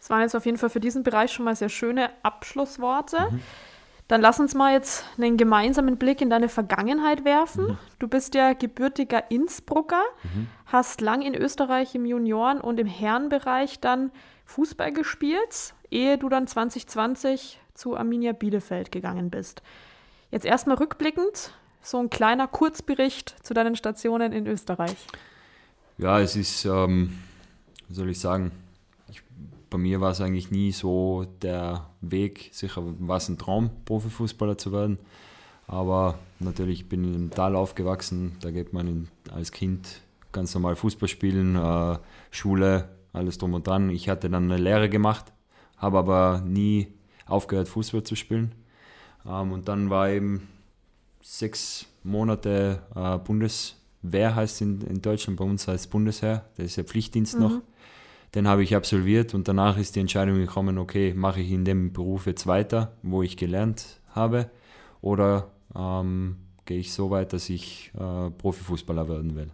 [0.00, 3.28] Das waren jetzt auf jeden Fall für diesen Bereich schon mal sehr schöne Abschlussworte.
[3.30, 3.42] Mhm.
[4.08, 7.68] Dann lass uns mal jetzt einen gemeinsamen Blick in deine Vergangenheit werfen.
[7.68, 7.78] Mhm.
[8.00, 10.48] Du bist ja gebürtiger Innsbrucker, mhm.
[10.66, 14.10] hast lang in Österreich im Junioren- und im Herrenbereich dann
[14.46, 19.62] Fußball gespielt, ehe du dann 2020 zu Arminia Bielefeld gegangen bist.
[20.32, 24.96] Jetzt erstmal rückblickend, so ein kleiner Kurzbericht zu deinen Stationen in Österreich.
[25.98, 27.18] Ja, es ist, ähm,
[27.88, 28.50] wie soll ich sagen,
[29.70, 32.50] bei mir war es eigentlich nie so der Weg.
[32.52, 34.98] Sicher war es ein Traum, Profifußballer zu werden.
[35.66, 38.36] Aber natürlich bin ich im Tal aufgewachsen.
[38.40, 40.02] Da geht man in, als Kind
[40.32, 41.98] ganz normal Fußball spielen, äh,
[42.32, 43.90] Schule, alles drum und dran.
[43.90, 45.32] Ich hatte dann eine Lehre gemacht,
[45.76, 46.88] habe aber nie
[47.26, 48.52] aufgehört, Fußball zu spielen.
[49.24, 50.48] Ähm, und dann war eben
[51.22, 56.82] sechs Monate äh, Bundeswehr, heißt in, in Deutschland, bei uns heißt Bundesheer, das ist ja
[56.82, 57.40] Pflichtdienst mhm.
[57.40, 57.60] noch.
[58.34, 61.92] Den habe ich absolviert und danach ist die Entscheidung gekommen, okay, mache ich in dem
[61.92, 64.50] Beruf jetzt weiter, wo ich gelernt habe,
[65.00, 69.50] oder ähm, gehe ich so weit, dass ich äh, Profifußballer werden will.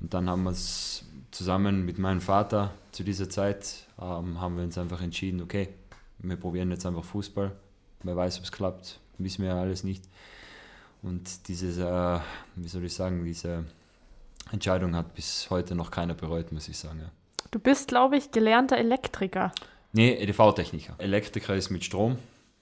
[0.00, 4.64] Und dann haben wir es zusammen mit meinem Vater zu dieser Zeit, ähm, haben wir
[4.64, 5.68] uns einfach entschieden, okay,
[6.18, 7.52] wir probieren jetzt einfach Fußball.
[8.02, 10.04] Wer weiß, ob es klappt, wissen wir ja alles nicht.
[11.02, 12.20] Und diese, äh,
[12.56, 13.64] wie soll ich sagen, diese
[14.50, 17.00] Entscheidung hat bis heute noch keiner bereut, muss ich sagen.
[17.00, 17.10] Ja.
[17.50, 19.52] Du bist, glaube ich, gelernter Elektriker.
[19.92, 20.94] Nee, EDV-Techniker.
[20.98, 22.18] Elektriker ist mit Strom,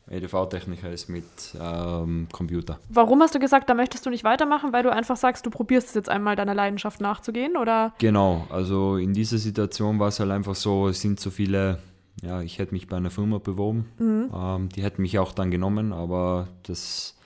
[0.09, 1.25] EDV-Techniker ist mit
[1.61, 2.79] ähm, Computer.
[2.89, 5.89] Warum hast du gesagt, da möchtest du nicht weitermachen, weil du einfach sagst, du probierst
[5.89, 7.93] es jetzt einmal deiner Leidenschaft nachzugehen, oder?
[7.99, 11.79] Genau, also in dieser Situation war es halt einfach so, es sind so viele,
[12.23, 14.31] ja, ich hätte mich bei einer Firma beworben, mhm.
[14.35, 17.17] ähm, die hätten mich auch dann genommen, aber das,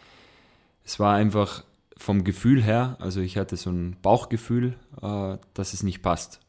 [0.85, 1.64] es war einfach
[1.97, 6.40] vom Gefühl her, also ich hatte so ein Bauchgefühl, äh, dass es nicht passt.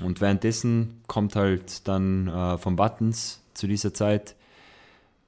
[0.00, 4.34] Und währenddessen kommt halt dann äh, von Buttons zu dieser Zeit,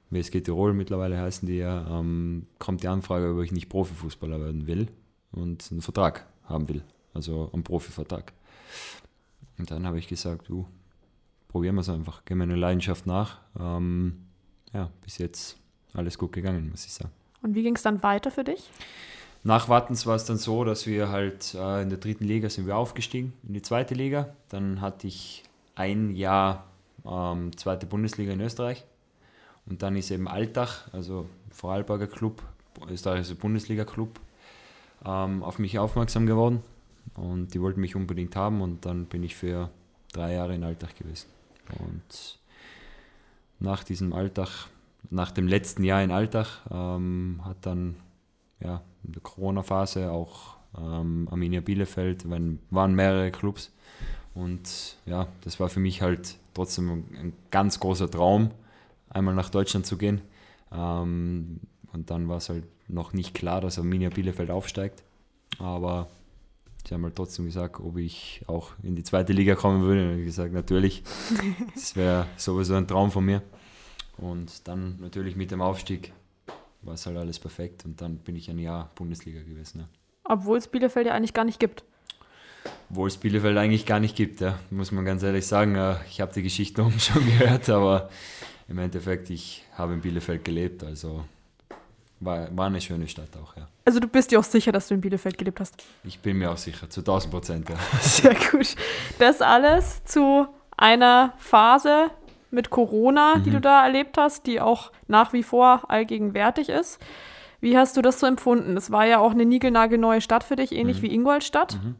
[0.09, 4.67] WSG Tirol mittlerweile heißen die ja, ähm, kommt die Anfrage, ob ich nicht Profifußballer werden
[4.67, 4.87] will
[5.31, 8.33] und einen Vertrag haben will, also einen Profivertrag.
[9.57, 10.65] Und dann habe ich gesagt, du,
[11.47, 13.39] probieren wir es einfach, gehen wir eine Leidenschaft nach.
[13.59, 14.25] Ähm,
[14.73, 15.57] ja, bis jetzt
[15.93, 17.11] alles gut gegangen, muss ich sagen.
[17.41, 18.69] Und wie ging es dann weiter für dich?
[19.45, 22.65] Nach Wattens war es dann so, dass wir halt äh, in der dritten Liga sind
[22.65, 24.33] wir aufgestiegen, in die zweite Liga.
[24.49, 25.43] Dann hatte ich
[25.75, 26.63] ein Jahr
[27.05, 28.83] ähm, zweite Bundesliga in Österreich.
[29.67, 32.41] Und dann ist eben Altach, also Vorarlberger Club,
[32.89, 34.19] österreichischer Bundesliga-Club,
[35.05, 36.63] ähm, auf mich aufmerksam geworden.
[37.13, 39.69] Und die wollten mich unbedingt haben und dann bin ich für
[40.11, 41.27] drei Jahre in Altach gewesen.
[41.77, 42.39] Und
[43.59, 44.69] nach diesem Altach,
[45.11, 47.97] nach dem letzten Jahr in Altach, ähm, hat dann
[48.59, 53.71] ja, in der Corona-Phase auch ähm, Arminia Bielefeld, wenn, waren mehrere Clubs.
[54.33, 58.51] Und ja, das war für mich halt trotzdem ein ganz großer Traum,
[59.09, 60.21] einmal nach Deutschland zu gehen.
[60.71, 61.61] Ähm,
[61.93, 65.03] und dann war es halt noch nicht klar, dass Arminia Bielefeld aufsteigt.
[65.59, 66.09] Aber
[66.85, 70.01] sie haben halt trotzdem gesagt, ob ich auch in die zweite Liga kommen würde.
[70.01, 71.03] Und ich habe gesagt, natürlich.
[71.73, 73.41] Das wäre sowieso ein Traum von mir.
[74.17, 76.13] Und dann natürlich mit dem Aufstieg
[76.85, 79.79] war es halt alles perfekt und dann bin ich ein Jahr Bundesliga gewesen.
[79.79, 79.87] Ja.
[80.23, 81.83] Obwohl es Bielefeld ja eigentlich gar nicht gibt.
[82.89, 85.77] Obwohl es Bielefeld eigentlich gar nicht gibt, ja, muss man ganz ehrlich sagen.
[86.09, 88.09] Ich habe die Geschichte oben schon gehört, aber
[88.67, 91.25] im Endeffekt, ich habe in Bielefeld gelebt, also
[92.19, 93.67] war, war eine schöne Stadt auch, ja.
[93.83, 95.75] Also du bist dir auch sicher, dass du in Bielefeld gelebt hast?
[96.03, 97.75] Ich bin mir auch sicher, zu 1000 Prozent, ja.
[98.01, 98.75] Sehr gut.
[99.19, 102.09] Das alles zu einer Phase
[102.55, 103.43] mit Corona, mhm.
[103.43, 103.61] die du mhm.
[103.61, 106.99] da erlebt hast, die auch nach wie vor allgegenwärtig ist.
[107.61, 108.75] Wie hast du das so empfunden?
[108.75, 111.01] Das war ja auch eine niegelnagelneue Stadt für dich, ähnlich mhm.
[111.03, 111.79] wie Ingolstadt.
[111.83, 111.95] Mhm.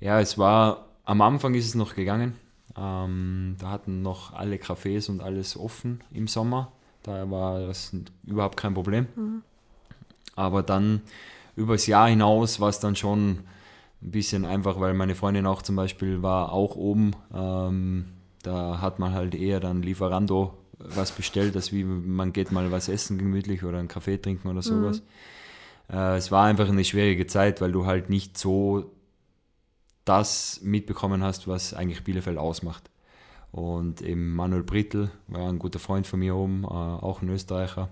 [0.00, 2.36] Ja, es war, am Anfang ist es noch gegangen.
[2.76, 6.72] Ähm, da hatten noch alle Cafés und alles offen im Sommer.
[7.02, 7.94] Da war das
[8.26, 9.06] überhaupt kein Problem.
[9.14, 9.42] Mhm.
[10.36, 11.02] Aber dann
[11.56, 13.44] übers Jahr hinaus war es dann schon
[14.02, 17.12] ein bisschen einfach, weil meine Freundin auch zum Beispiel war auch oben.
[17.32, 18.06] Ähm,
[18.44, 22.88] da hat man halt eher dann Lieferando was bestellt, als wie man geht mal was
[22.88, 25.02] essen gemütlich oder einen Kaffee trinken oder sowas.
[25.88, 25.96] Mhm.
[25.96, 28.90] Äh, es war einfach eine schwierige Zeit, weil du halt nicht so
[30.04, 32.90] das mitbekommen hast, was eigentlich Bielefeld ausmacht.
[33.50, 37.88] Und eben Manuel Brittel war ein guter Freund von mir oben, äh, auch ein Österreicher.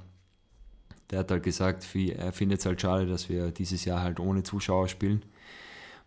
[1.11, 4.43] der hat halt gesagt, er findet es halt schade, dass wir dieses Jahr halt ohne
[4.43, 5.23] Zuschauer spielen.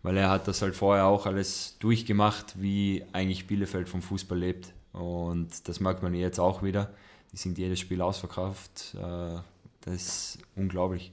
[0.06, 4.72] Weil er hat das halt vorher auch alles durchgemacht, wie eigentlich Bielefeld vom Fußball lebt.
[4.92, 6.94] Und das merkt man jetzt auch wieder.
[7.32, 8.94] Die sind jedes Spiel ausverkauft.
[8.94, 9.40] Äh,
[9.80, 11.10] das ist unglaublich,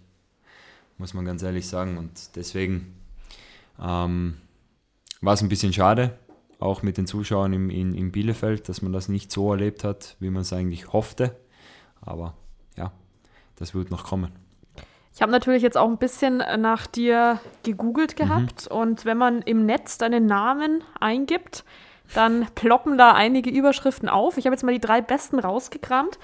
[0.99, 1.97] muss man ganz ehrlich sagen.
[1.97, 2.93] Und deswegen
[3.81, 4.37] ähm,
[5.21, 6.15] war es ein bisschen schade,
[6.59, 10.17] auch mit den Zuschauern im, in, in Bielefeld, dass man das nicht so erlebt hat,
[10.19, 11.35] wie man es eigentlich hoffte.
[11.99, 12.35] Aber
[12.77, 12.91] ja,
[13.55, 14.42] das wird noch kommen.
[15.13, 18.23] Ich habe natürlich jetzt auch ein bisschen nach dir gegoogelt mhm.
[18.23, 18.77] gehabt mhm.
[18.77, 21.63] und wenn man im Netz deinen Namen eingibt,
[22.15, 24.37] dann ploppen da einige Überschriften auf.
[24.37, 26.19] Ich habe jetzt mal die drei besten rausgekramt.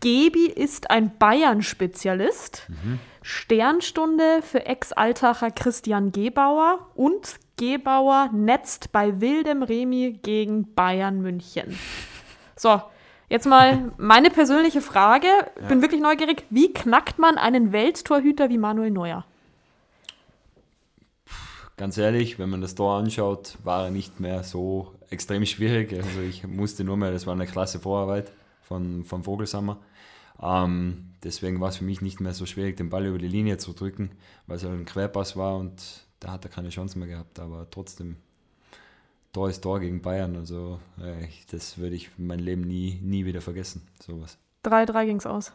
[0.00, 2.66] Gebi ist ein Bayern-Spezialist.
[2.68, 2.98] Mhm.
[3.22, 11.78] Sternstunde für Ex-Altacher Christian Gebauer und Gebauer netzt bei wildem Remi gegen Bayern München.
[12.56, 12.80] So,
[13.30, 15.26] jetzt mal meine persönliche Frage.
[15.60, 15.68] Ja.
[15.68, 16.44] Bin wirklich neugierig.
[16.50, 19.24] Wie knackt man einen Welttorhüter wie Manuel Neuer?
[21.78, 25.94] Ganz ehrlich, wenn man das Tor anschaut, war er nicht mehr so extrem schwierig.
[25.94, 29.78] Also ich musste nur mehr, das war eine klasse Vorarbeit von, von Vogelsammer.
[30.42, 33.56] Ähm, deswegen war es für mich nicht mehr so schwierig, den Ball über die Linie
[33.56, 34.10] zu drücken,
[34.46, 37.38] weil es halt ein Querpass war und da hat er keine Chance mehr gehabt.
[37.38, 38.16] Aber trotzdem,
[39.32, 40.36] Tor ist Tor gegen Bayern.
[40.36, 43.82] Also äh, das würde ich mein Leben nie, nie wieder vergessen.
[44.04, 44.38] Sowas.
[44.64, 45.52] 3-3 ging es aus.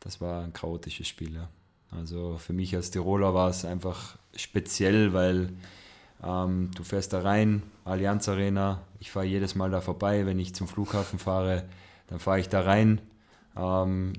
[0.00, 1.48] Das war ein chaotisches Spiel, ja.
[1.90, 5.52] Also für mich als Tiroler war es einfach speziell, weil
[6.22, 10.54] ähm, du fährst da rein, Allianz Arena, ich fahre jedes Mal da vorbei, wenn ich
[10.54, 11.64] zum Flughafen fahre,
[12.08, 13.00] dann fahre ich da rein,
[13.56, 14.12] ähm,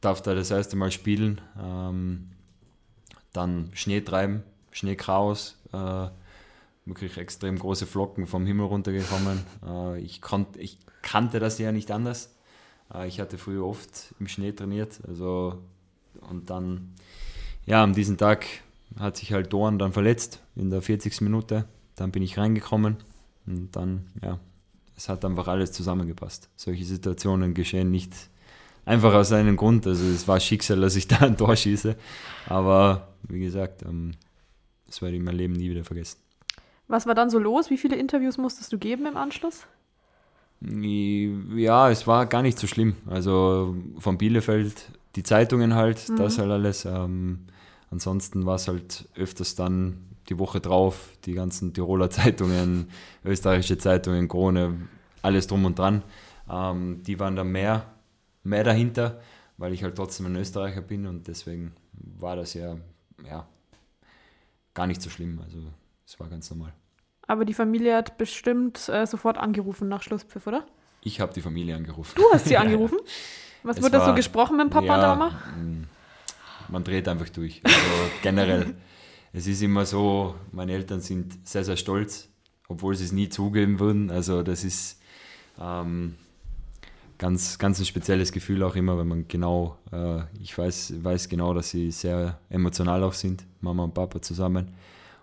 [0.00, 2.30] darf da das erste Mal spielen, ähm,
[3.32, 6.08] dann Schnee treiben, Schneekraus, äh,
[6.90, 9.40] wirklich extrem große Flocken vom Himmel runtergekommen.
[9.66, 12.34] Äh, ich, konnt, ich kannte das ja nicht anders.
[12.92, 15.58] Äh, ich hatte früher oft im Schnee trainiert, also
[16.28, 16.94] und dann,
[17.66, 18.46] ja, an diesem Tag
[18.98, 21.20] hat sich halt Dorn dann verletzt in der 40.
[21.22, 21.66] Minute.
[21.94, 22.96] Dann bin ich reingekommen
[23.46, 24.38] und dann, ja,
[24.96, 26.48] es hat einfach alles zusammengepasst.
[26.56, 28.12] Solche Situationen geschehen nicht
[28.84, 29.86] einfach aus einem Grund.
[29.86, 31.96] Also es war Schicksal, dass ich da ein Tor schieße.
[32.46, 34.12] Aber wie gesagt, ähm,
[34.86, 36.18] das werde ich mein Leben nie wieder vergessen.
[36.90, 37.70] Was war dann so los?
[37.70, 39.66] Wie viele Interviews musstest du geben im Anschluss?
[40.60, 42.96] Ja, es war gar nicht so schlimm.
[43.06, 46.16] Also von Bielefeld, die Zeitungen halt, mhm.
[46.16, 46.84] das halt alles.
[46.84, 47.46] Ähm,
[47.90, 52.90] ansonsten war es halt öfters dann die Woche drauf, die ganzen Tiroler Zeitungen,
[53.24, 54.88] österreichische Zeitungen, Krone,
[55.22, 56.02] alles drum und dran.
[56.50, 57.86] Ähm, die waren dann mehr
[58.42, 59.20] mehr dahinter,
[59.56, 62.76] weil ich halt trotzdem ein Österreicher bin und deswegen war das ja,
[63.24, 63.46] ja
[64.74, 65.40] gar nicht so schlimm.
[65.44, 65.58] Also
[66.10, 66.72] es war ganz normal.
[67.28, 70.66] Aber die Familie hat bestimmt äh, sofort angerufen nach Schlusspfiff, oder?
[71.02, 72.14] Ich habe die Familie angerufen.
[72.16, 72.98] Du hast sie angerufen?
[73.62, 75.30] Was es wurde da so gesprochen mit Papa ja, Mama?
[75.56, 75.84] Mm,
[76.68, 77.60] man dreht einfach durch.
[77.62, 77.78] Also
[78.22, 78.74] generell.
[79.32, 82.28] es ist immer so, meine Eltern sind sehr, sehr stolz,
[82.66, 84.10] obwohl sie es nie zugeben würden.
[84.10, 85.00] Also das ist,
[85.60, 86.16] ähm,
[87.18, 91.54] ganz, ganz ein spezielles Gefühl auch immer, wenn man genau, äh, ich weiß, weiß genau,
[91.54, 94.74] dass sie sehr emotional auch sind, Mama und Papa zusammen.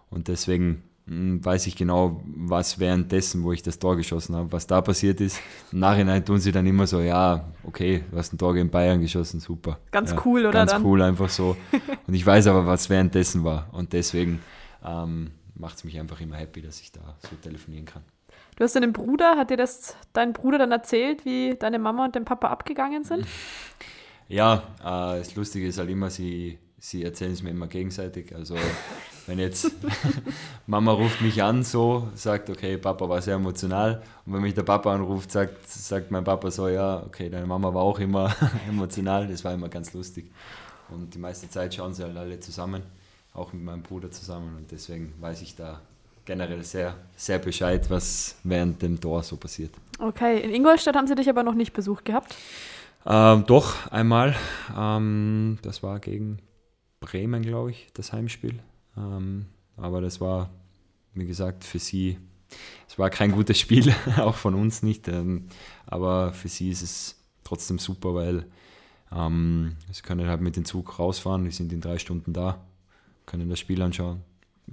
[0.09, 4.67] Und deswegen hm, weiß ich genau, was währenddessen, wo ich das Tor geschossen habe, was
[4.67, 5.39] da passiert ist.
[5.71, 8.99] Im Nachhinein tun sie dann immer so, ja, okay, du hast ein Tor gegen Bayern
[8.99, 9.79] geschossen, super.
[9.91, 10.51] Ganz ja, cool, oder?
[10.51, 10.83] Ganz dann?
[10.83, 11.55] cool, einfach so.
[12.07, 13.69] Und ich weiß aber, was währenddessen war.
[13.71, 14.41] Und deswegen
[14.85, 18.03] ähm, macht es mich einfach immer happy, dass ich da so telefonieren kann.
[18.57, 22.15] Du hast einen Bruder, hat dir das dein Bruder dann erzählt, wie deine Mama und
[22.15, 23.25] dein Papa abgegangen sind?
[24.29, 28.33] Ja, äh, das Lustige ist halt immer, sie, sie erzählen es mir immer gegenseitig.
[28.35, 28.55] Also
[29.25, 29.71] wenn jetzt
[30.67, 34.01] Mama ruft mich an so, sagt, okay, Papa war sehr emotional.
[34.25, 37.73] Und wenn mich der Papa anruft, sagt, sagt mein Papa so, ja, okay, deine Mama
[37.73, 38.33] war auch immer
[38.69, 39.27] emotional.
[39.27, 40.31] Das war immer ganz lustig.
[40.89, 42.83] Und die meiste Zeit schauen sie halt alle zusammen,
[43.33, 44.55] auch mit meinem Bruder zusammen.
[44.57, 45.81] Und deswegen weiß ich da
[46.23, 49.71] generell sehr, sehr Bescheid, was während dem Tor so passiert.
[49.99, 52.35] Okay, in Ingolstadt haben Sie dich aber noch nicht besucht gehabt?
[53.05, 54.35] Ähm, doch, einmal.
[54.77, 56.39] Ähm, das war gegen
[56.99, 58.59] Bremen, glaube ich, das Heimspiel.
[58.97, 60.49] Ähm, aber das war,
[61.13, 62.17] wie gesagt, für sie,
[62.87, 65.07] es war kein gutes Spiel, auch von uns nicht.
[65.07, 65.47] Ähm,
[65.85, 68.45] aber für sie ist es trotzdem super, weil
[69.11, 72.65] ähm, sie können halt mit dem Zug rausfahren, die sind in drei Stunden da,
[73.25, 74.21] können das Spiel anschauen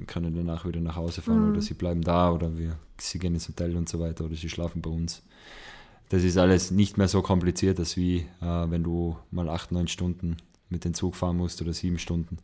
[0.07, 1.51] können danach wieder nach Hause fahren mhm.
[1.53, 4.49] oder sie bleiben da oder wir, sie gehen ins Hotel und so weiter oder sie
[4.49, 5.23] schlafen bei uns.
[6.09, 9.89] Das ist alles nicht mehr so kompliziert, als wie äh, wenn du mal acht, neun
[9.89, 10.37] Stunden
[10.69, 12.39] mit dem Zug fahren musst oder sieben Stunden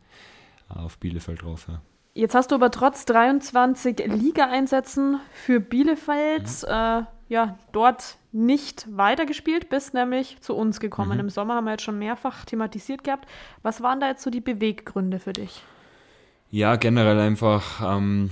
[0.71, 1.67] äh, auf Bielefeld drauf.
[1.69, 1.81] Ja.
[2.15, 6.69] Jetzt hast du aber trotz 23 Ligaeinsätzen für Bielefeld mhm.
[6.69, 11.15] äh, ja, dort nicht weitergespielt, bist nämlich zu uns gekommen.
[11.15, 11.21] Mhm.
[11.21, 13.29] Im Sommer haben wir jetzt schon mehrfach thematisiert gehabt.
[13.63, 15.63] Was waren da jetzt so die Beweggründe für dich?
[16.51, 18.31] Ja, generell einfach, ähm,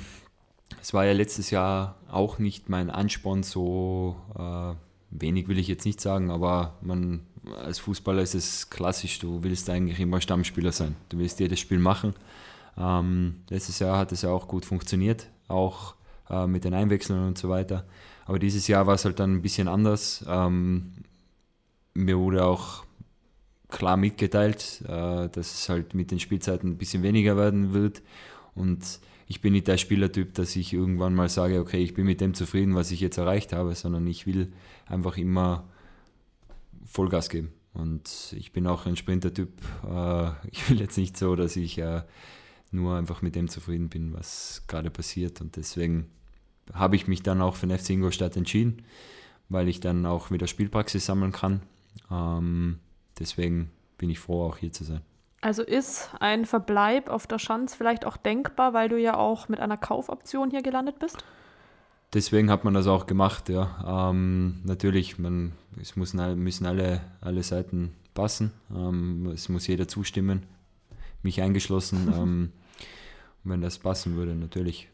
[0.81, 4.75] es war ja letztes Jahr auch nicht mein Ansporn, so äh,
[5.11, 7.28] wenig will ich jetzt nicht sagen, aber man
[7.65, 10.97] als Fußballer ist es klassisch, du willst eigentlich immer Stammspieler sein.
[11.09, 12.15] Du willst jedes Spiel machen.
[12.77, 15.95] Ähm, letztes Jahr hat es ja auch gut funktioniert, auch
[16.31, 17.85] äh, mit den Einwechseln und so weiter.
[18.27, 20.25] Aber dieses Jahr war es halt dann ein bisschen anders.
[20.29, 20.93] Ähm,
[21.95, 22.85] mir wurde auch
[23.69, 28.03] klar mitgeteilt, äh, dass es halt mit den Spielzeiten ein bisschen weniger werden wird.
[28.55, 32.21] Und ich bin nicht der Spielertyp, dass ich irgendwann mal sage, okay, ich bin mit
[32.21, 34.53] dem zufrieden, was ich jetzt erreicht habe, sondern ich will
[34.87, 35.65] einfach immer
[36.89, 37.53] Vollgas geben.
[37.75, 39.51] Und ich bin auch ein Sprintertyp.
[39.89, 42.03] Äh, ich will jetzt nicht so, dass ich äh,
[42.71, 45.41] nur einfach mit dem zufrieden bin, was gerade passiert.
[45.41, 46.11] Und deswegen
[46.73, 48.83] habe ich mich dann auch für den FC Ingolstadt entschieden,
[49.49, 51.63] weil ich dann auch wieder Spielpraxis sammeln kann.
[52.11, 52.79] Ähm,
[53.19, 55.01] deswegen bin ich froh, auch hier zu sein.
[55.41, 59.61] Also ist ein Verbleib auf der Schanz vielleicht auch denkbar, weil du ja auch mit
[59.61, 61.19] einer Kaufoption hier gelandet bist?
[62.15, 64.11] Deswegen hat man das auch gemacht, ja.
[64.11, 68.53] Ähm, natürlich, man, es müssen, müssen alle, alle Seiten passen.
[68.75, 70.45] Ähm, es muss jeder zustimmen,
[71.23, 72.13] mich eingeschlossen.
[72.17, 72.53] ähm,
[73.45, 74.89] wenn das passen würde, natürlich.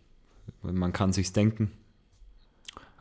[0.63, 1.71] Man kann sich's denken.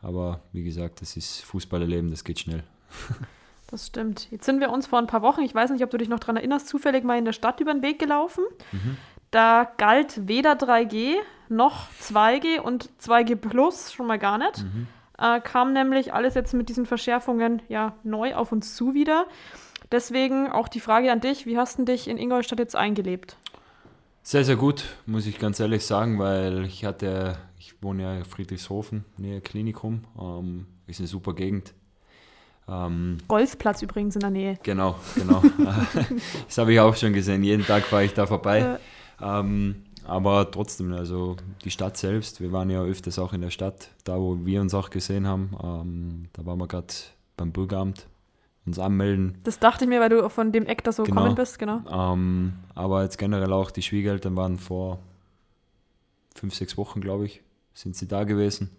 [0.00, 2.62] Aber wie gesagt, das ist Fußballerleben, das geht schnell.
[3.68, 4.30] Das stimmt.
[4.30, 6.20] Jetzt sind wir uns vor ein paar Wochen, ich weiß nicht, ob du dich noch
[6.20, 8.44] daran erinnerst, zufällig mal in der Stadt über den Weg gelaufen.
[8.70, 8.98] Mhm.
[9.32, 11.14] Da galt weder 3G
[11.54, 14.64] noch 2G und 2G Plus schon mal gar nicht.
[14.64, 14.86] Mhm.
[15.18, 19.26] Äh, kam nämlich alles jetzt mit diesen Verschärfungen ja neu auf uns zu wieder.
[19.92, 23.36] Deswegen auch die Frage an dich, wie hast du dich in Ingolstadt jetzt eingelebt?
[24.22, 28.24] Sehr, sehr gut, muss ich ganz ehrlich sagen, weil ich hatte, ich wohne ja in
[28.24, 31.74] Friedrichshofen, nähe Klinikum, ähm, ist eine super Gegend.
[32.66, 34.58] Ähm, Golfplatz übrigens in der Nähe.
[34.62, 35.42] Genau, genau.
[36.46, 37.42] das habe ich auch schon gesehen.
[37.44, 38.78] Jeden Tag fahre ich da vorbei.
[39.20, 39.40] Ja.
[39.40, 43.90] Ähm, aber trotzdem, also die Stadt selbst, wir waren ja öfters auch in der Stadt,
[44.04, 45.56] da wo wir uns auch gesehen haben.
[45.62, 46.92] Ähm, da waren wir gerade
[47.36, 48.06] beim Bürgeramt,
[48.66, 49.38] uns anmelden.
[49.44, 51.16] Das dachte ich mir, weil du von dem Eck da so genau.
[51.16, 51.80] gekommen bist, genau.
[51.90, 54.98] Ähm, aber jetzt generell auch die Schwiegereltern waren vor
[56.34, 57.42] fünf, sechs Wochen, glaube ich,
[57.72, 58.70] sind sie da gewesen.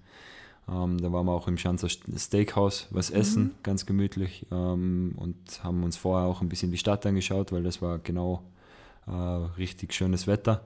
[0.68, 3.52] Ähm, da waren wir auch im Schanzer Steakhouse was essen, mhm.
[3.62, 4.46] ganz gemütlich.
[4.52, 8.44] Ähm, und haben uns vorher auch ein bisschen die Stadt angeschaut, weil das war genau
[9.08, 10.66] äh, richtig schönes Wetter.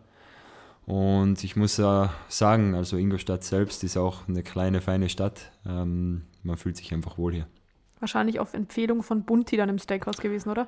[0.90, 5.52] Und ich muss äh, sagen, also Ingolstadt selbst ist auch eine kleine, feine Stadt.
[5.64, 7.48] Ähm, man fühlt sich einfach wohl hier.
[8.00, 10.68] Wahrscheinlich auf Empfehlung von Bunti dann im Steakhouse gewesen, oder?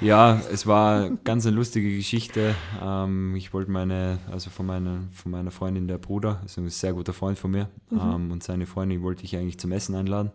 [0.00, 2.54] Ja, es war ganz eine lustige Geschichte.
[2.80, 6.92] Ähm, ich wollte meine, also von meiner, von meiner Freundin, der Bruder, ist ein sehr
[6.92, 7.98] guter Freund von mir, mhm.
[8.00, 10.30] ähm, und seine Freundin wollte ich eigentlich zum Essen einladen,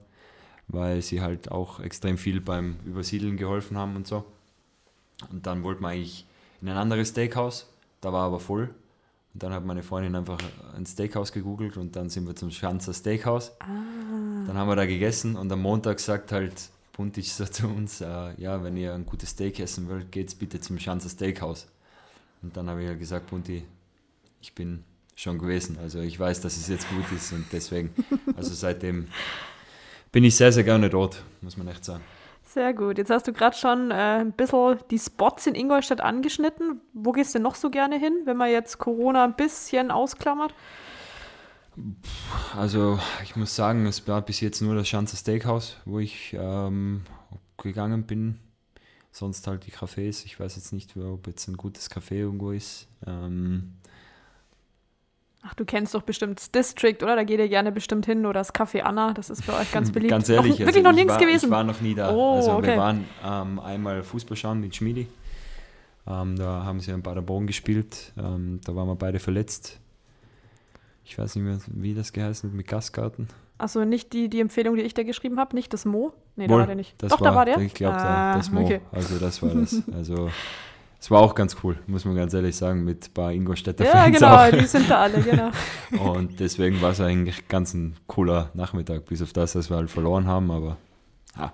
[0.68, 4.26] weil sie halt auch extrem viel beim Übersiedeln geholfen haben und so.
[5.32, 6.26] Und dann wollten wir eigentlich
[6.62, 7.72] in ein anderes Steakhouse,
[8.02, 8.72] da war aber voll.
[9.34, 10.40] Und dann hat meine Freundin einfach
[10.76, 13.52] ein Steakhouse gegoogelt und dann sind wir zum Schanzer Steakhouse.
[13.60, 13.68] Ah.
[14.46, 16.54] Dann haben wir da gegessen und am Montag sagt halt
[16.92, 20.60] Puntic so zu uns, äh, ja, wenn ihr ein gutes Steak essen wollt, geht's bitte
[20.60, 21.68] zum Schanzer Steakhouse.
[22.42, 23.64] Und dann habe ich ja gesagt, Punti,
[24.42, 24.84] ich bin
[25.16, 27.94] schon gewesen, also ich weiß, dass es jetzt gut ist und deswegen,
[28.36, 29.08] also seitdem
[30.12, 32.04] bin ich sehr, sehr gerne dort, muss man echt sagen.
[32.54, 32.98] Sehr gut.
[32.98, 36.82] Jetzt hast du gerade schon äh, ein bisschen die Spots in Ingolstadt angeschnitten.
[36.92, 40.54] Wo gehst du noch so gerne hin, wenn man jetzt Corona ein bisschen ausklammert?
[42.58, 47.04] Also ich muss sagen, es war bis jetzt nur das Schanzer Steakhouse, wo ich ähm,
[47.56, 48.38] gegangen bin.
[49.14, 50.26] Sonst halt die Cafés.
[50.26, 52.90] Ich weiß jetzt nicht, ob jetzt ein gutes Café irgendwo ist.
[53.08, 53.78] Ähm,
[55.44, 57.16] Ach, du kennst doch bestimmt das District, oder?
[57.16, 59.92] Da geht ihr gerne bestimmt hin oder das Café Anna, das ist bei euch ganz
[59.94, 60.12] beliebt.
[60.12, 61.46] ganz ehrlich, noch, also wirklich noch nirgends gewesen.
[61.46, 62.14] Ich war noch nie da.
[62.14, 62.68] Oh, also okay.
[62.68, 65.08] wir waren ähm, einmal Fußball schauen mit Schmiedi.
[66.08, 68.14] Ähm, da haben sie in Paderborn gespielt.
[68.18, 69.80] Ähm, da waren wir beide verletzt.
[71.06, 73.28] Ich weiß nicht mehr, wie das geheißen hat, mit Gastgarten.
[73.58, 76.14] Also nicht die, die Empfehlung, die ich da geschrieben habe, nicht das Mo?
[76.36, 77.02] Nee, Wohl, da war der nicht.
[77.04, 77.58] Doch, war, da war der?
[77.60, 78.62] Ich glaube, ah, das Mo.
[78.62, 78.82] Okay.
[78.92, 79.84] Also das war das.
[79.94, 80.30] Also
[81.02, 83.92] es war auch ganz cool, muss man ganz ehrlich sagen, mit ein paar Ingolstädter ja,
[83.92, 84.52] Fans genau, auch.
[84.52, 85.50] die sind da alle, genau.
[86.14, 89.90] Und deswegen war es eigentlich ganz ein cooler Nachmittag, bis auf das, dass wir halt
[89.90, 90.78] verloren haben, aber
[91.36, 91.54] ja,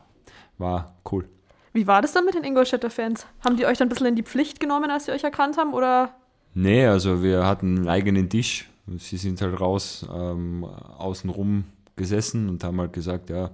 [0.57, 1.29] war cool.
[1.71, 3.25] Wie war das dann mit den Ingolstädter Fans?
[3.39, 5.73] Haben die euch dann ein bisschen in die Pflicht genommen, als sie euch erkannt haben,
[5.73, 6.13] oder?
[6.53, 8.69] Nee, also wir hatten einen eigenen Tisch.
[8.97, 11.63] Sie sind halt raus, ähm, außenrum
[11.95, 13.51] gesessen und haben halt gesagt, ja,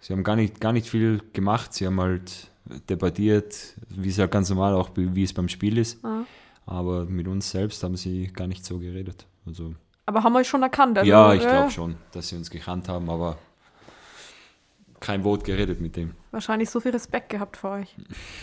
[0.00, 2.48] sie haben gar nicht, gar nicht viel gemacht, sie haben halt
[2.88, 6.04] debattiert, wie es ja ganz normal auch, wie es beim Spiel ist.
[6.04, 6.22] Ah.
[6.66, 9.26] Aber mit uns selbst haben sie gar nicht so geredet.
[9.46, 9.74] Also,
[10.06, 10.98] aber haben euch schon erkannt?
[10.98, 13.38] Also, ja, ich glaube schon, dass sie uns gekannt haben, aber
[15.00, 16.14] kein Wort geredet mit dem.
[16.30, 17.94] Wahrscheinlich so viel Respekt gehabt vor euch.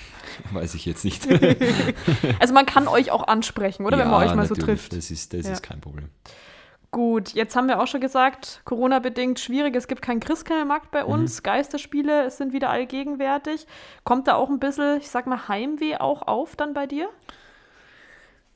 [0.51, 1.27] Weiß ich jetzt nicht.
[2.39, 3.97] also man kann euch auch ansprechen, oder?
[3.97, 4.79] ja, Wenn man euch mal so natürlich.
[4.79, 4.93] trifft.
[4.93, 5.53] Das ist, das Ja.
[5.53, 6.09] ist kein Problem.
[6.91, 9.77] Gut, jetzt haben wir auch schon gesagt, Corona-bedingt schwierig.
[9.77, 11.41] Es gibt keinen Christkindlmarkt bei uns.
[11.41, 13.65] Geisterspiele sind wieder allgegenwärtig.
[14.03, 17.07] Kommt da auch ein bisschen, ich sag mal, Heimweh auch auf dann bei dir?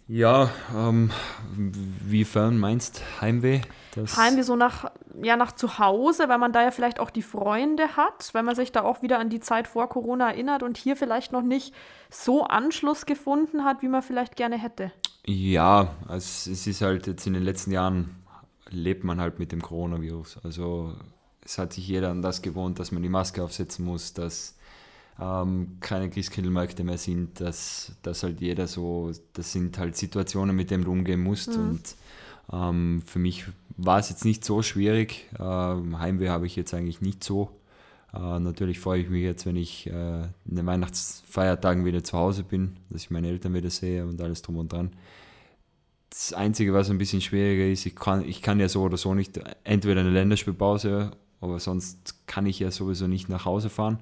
[0.07, 1.11] Ja, ähm,
[1.55, 3.61] wiefern meinst Heimweh?
[3.95, 4.91] Das Heimweh so nach,
[5.23, 8.53] ja, nach zu Hause, weil man da ja vielleicht auch die Freunde hat, weil man
[8.53, 11.73] sich da auch wieder an die Zeit vor Corona erinnert und hier vielleicht noch nicht
[12.11, 14.91] so Anschluss gefunden hat, wie man vielleicht gerne hätte.
[15.25, 18.24] Ja, also es ist halt jetzt in den letzten Jahren
[18.69, 20.39] lebt man halt mit dem Coronavirus.
[20.43, 20.93] Also
[21.41, 24.55] es hat sich jeder an das gewohnt, dass man die Maske aufsetzen muss, dass
[25.19, 30.71] ähm, keine Christkindlmärkte mehr sind, dass, dass halt jeder so, das sind halt Situationen, mit
[30.71, 31.55] denen du umgehen musst.
[31.55, 31.95] Und
[32.51, 33.45] ähm, für mich
[33.77, 35.29] war es jetzt nicht so schwierig.
[35.39, 37.51] Ähm, Heimweh habe ich jetzt eigentlich nicht so.
[38.13, 42.43] Äh, natürlich freue ich mich jetzt, wenn ich äh, in den Weihnachtsfeiertagen wieder zu Hause
[42.43, 44.91] bin, dass ich meine Eltern wieder sehe und alles drum und dran.
[46.15, 49.13] Das Einzige, was ein bisschen schwieriger ist, ich kann, ich kann ja so oder so
[49.13, 51.11] nicht, entweder eine Länderspielpause,
[51.41, 53.99] aber sonst kann ich ja sowieso nicht nach Hause fahren.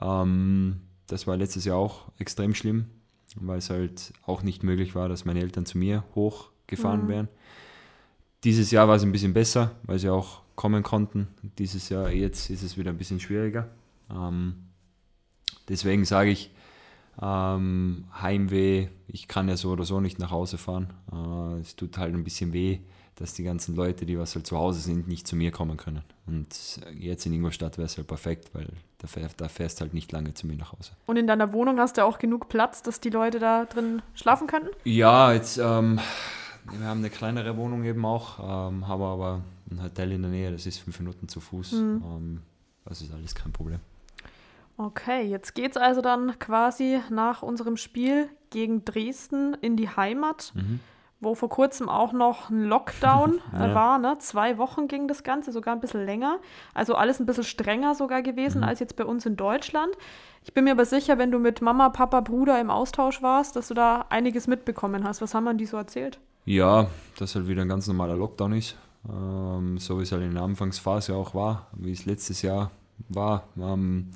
[0.00, 0.76] Ähm,
[1.08, 2.86] das war letztes Jahr auch extrem schlimm,
[3.34, 7.26] weil es halt auch nicht möglich war, dass meine Eltern zu mir hochgefahren wären.
[8.44, 11.26] Dieses Jahr war es ein bisschen besser, weil sie auch kommen konnten.
[11.58, 13.68] Dieses Jahr, jetzt ist es wieder ein bisschen schwieriger.
[14.08, 14.54] Ähm,
[15.68, 16.52] deswegen sage ich,
[17.22, 20.92] ähm, Heimweh, ich kann ja so oder so nicht nach Hause fahren.
[21.12, 22.78] Äh, es tut halt ein bisschen weh,
[23.16, 26.02] dass die ganzen Leute, die was halt zu Hause sind, nicht zu mir kommen können.
[26.26, 28.68] Und jetzt in Ingolstadt wäre es halt perfekt, weil
[28.98, 30.92] da, fähr, da fährst halt nicht lange zu mir nach Hause.
[31.06, 34.46] Und in deiner Wohnung hast du auch genug Platz, dass die Leute da drin schlafen
[34.46, 34.70] könnten?
[34.84, 36.00] Ja, jetzt, ähm,
[36.78, 40.52] wir haben eine kleinere Wohnung eben auch, ähm, haben aber ein Hotel in der Nähe,
[40.52, 41.72] das ist fünf Minuten zu Fuß.
[41.74, 42.40] Ähm,
[42.86, 43.80] das ist alles kein Problem.
[44.80, 50.54] Okay, jetzt geht's also dann quasi nach unserem Spiel gegen Dresden in die Heimat,
[51.20, 53.74] wo vor kurzem auch noch ein Lockdown äh, Ja.
[53.74, 53.98] war.
[53.98, 54.16] Ne?
[54.20, 56.38] Zwei Wochen ging das Ganze, sogar ein bisschen länger.
[56.72, 59.94] Also alles ein bisschen strenger sogar gewesen als jetzt bei uns in Deutschland.
[60.44, 63.68] Ich bin mir aber sicher, wenn du mit Mama, Papa, Bruder im Austausch warst, dass
[63.68, 65.20] du da einiges mitbekommen hast.
[65.20, 66.18] Was haben man die so erzählt?
[66.46, 66.86] Ja,
[67.18, 68.76] dass halt wieder ein ganz normaler Lockdown ist.
[69.06, 72.70] Ähm, so wie es halt in der Anfangsphase auch war, wie es letztes Jahr
[73.10, 73.44] war.
[73.58, 74.10] Ähm,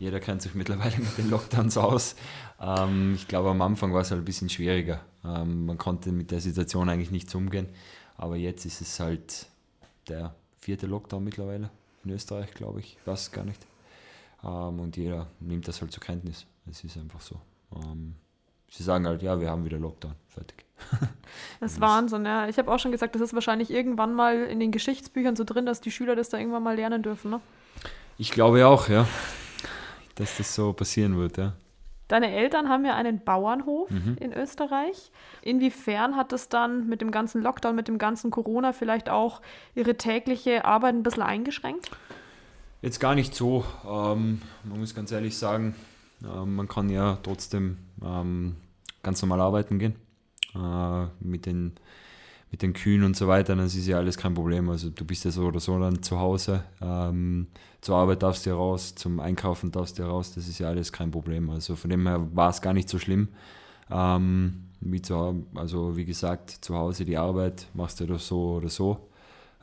[0.00, 2.16] jeder kennt sich mittlerweile mit den Lockdowns aus.
[2.58, 5.02] Ähm, ich glaube, am Anfang war es halt ein bisschen schwieriger.
[5.24, 7.68] Ähm, man konnte mit der Situation eigentlich nicht umgehen.
[8.16, 9.46] Aber jetzt ist es halt
[10.08, 11.70] der vierte Lockdown mittlerweile
[12.02, 12.96] in Österreich, glaube ich.
[12.98, 13.60] Ich weiß gar nicht.
[14.42, 16.46] Ähm, und jeder nimmt das halt zur Kenntnis.
[16.68, 17.36] Es ist einfach so.
[17.76, 18.14] Ähm,
[18.70, 20.14] sie sagen halt, ja, wir haben wieder Lockdown.
[20.28, 20.64] Fertig.
[21.60, 22.48] Das ist Wahnsinn, ja.
[22.48, 25.66] Ich habe auch schon gesagt, das ist wahrscheinlich irgendwann mal in den Geschichtsbüchern so drin,
[25.66, 27.30] dass die Schüler das da irgendwann mal lernen dürfen.
[27.30, 27.40] Ne?
[28.18, 29.06] Ich glaube auch, ja,
[30.20, 31.54] dass das so passieren wird, ja.
[32.08, 35.12] Deine Eltern haben ja einen Bauernhof in Österreich.
[35.42, 39.40] Inwiefern hat das dann mit dem ganzen Lockdown, mit dem ganzen Corona vielleicht auch
[39.76, 41.88] ihre tägliche Arbeit ein bisschen eingeschränkt?
[42.82, 43.64] Jetzt gar nicht so.
[43.86, 45.76] Ähm, man muss ganz ehrlich sagen,
[46.24, 48.56] ähm, man kann ja trotzdem ähm,
[49.04, 49.94] ganz normal arbeiten gehen.
[50.54, 51.76] Äh, mit, den,
[52.50, 54.68] mit den Kühen und so weiter, das ist ja alles kein Problem.
[54.70, 56.64] Also du bist ja so oder so dann zu Hause.
[56.82, 57.46] Ähm,
[57.80, 60.68] zur Arbeit darfst du ja raus, zum Einkaufen darfst du ja raus, das ist ja
[60.68, 61.48] alles kein Problem.
[61.50, 63.28] Also von dem her war es gar nicht so schlimm.
[63.90, 68.68] Ähm, wie zu, also wie gesagt, zu Hause die Arbeit machst du doch so oder
[68.68, 69.08] so.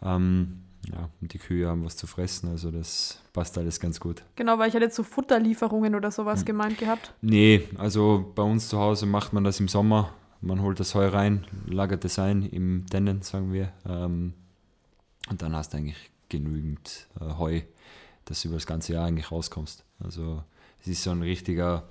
[0.02, 4.24] Ähm, ja, und die Kühe haben was zu fressen, also das passt alles ganz gut.
[4.36, 7.14] Genau, weil ich hätte so Futterlieferungen oder sowas gemeint gehabt.
[7.22, 10.14] Nee, also bei uns zu Hause macht man das im Sommer.
[10.42, 13.72] Man holt das Heu rein, lagert es ein im Tennen, sagen wir.
[13.86, 14.34] Ähm,
[15.30, 17.62] und dann hast du eigentlich genügend äh, Heu,
[18.26, 19.84] dass du über das ganze Jahr eigentlich rauskommst.
[20.00, 20.44] Also
[20.82, 21.84] es ist so ein richtiger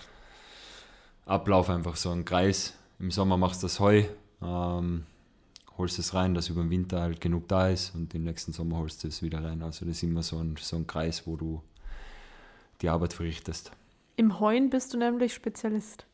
[1.25, 2.75] Ablauf, einfach so ein Kreis.
[2.99, 4.05] Im Sommer machst du das Heu,
[4.43, 5.05] ähm,
[5.77, 8.79] holst es rein, dass über den Winter halt genug da ist und im nächsten Sommer
[8.79, 9.63] holst du es wieder rein.
[9.63, 11.63] Also das ist immer so ein, so ein Kreis, wo du
[12.81, 13.73] die Arbeit verrichtest.
[14.17, 16.07] Im Heuen bist du nämlich Spezialist.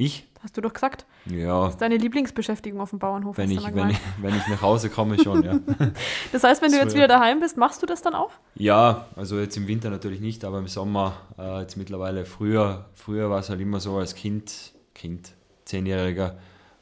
[0.00, 0.26] Ich?
[0.42, 1.04] Hast du doch gesagt.
[1.26, 3.36] Ja, Das ist deine Lieblingsbeschäftigung auf dem Bauernhof.
[3.36, 5.60] wenn ich, wenn, ich, wenn ich nach Hause komme, schon, ja.
[6.32, 8.30] Das heißt, wenn du jetzt wieder daheim bist, machst du das dann auch?
[8.54, 12.24] Ja, also jetzt im Winter natürlich nicht, aber im Sommer äh, jetzt mittlerweile.
[12.24, 15.32] Früher, früher war es halt immer so als Kind, Kind,
[15.66, 16.38] Zehnjähriger,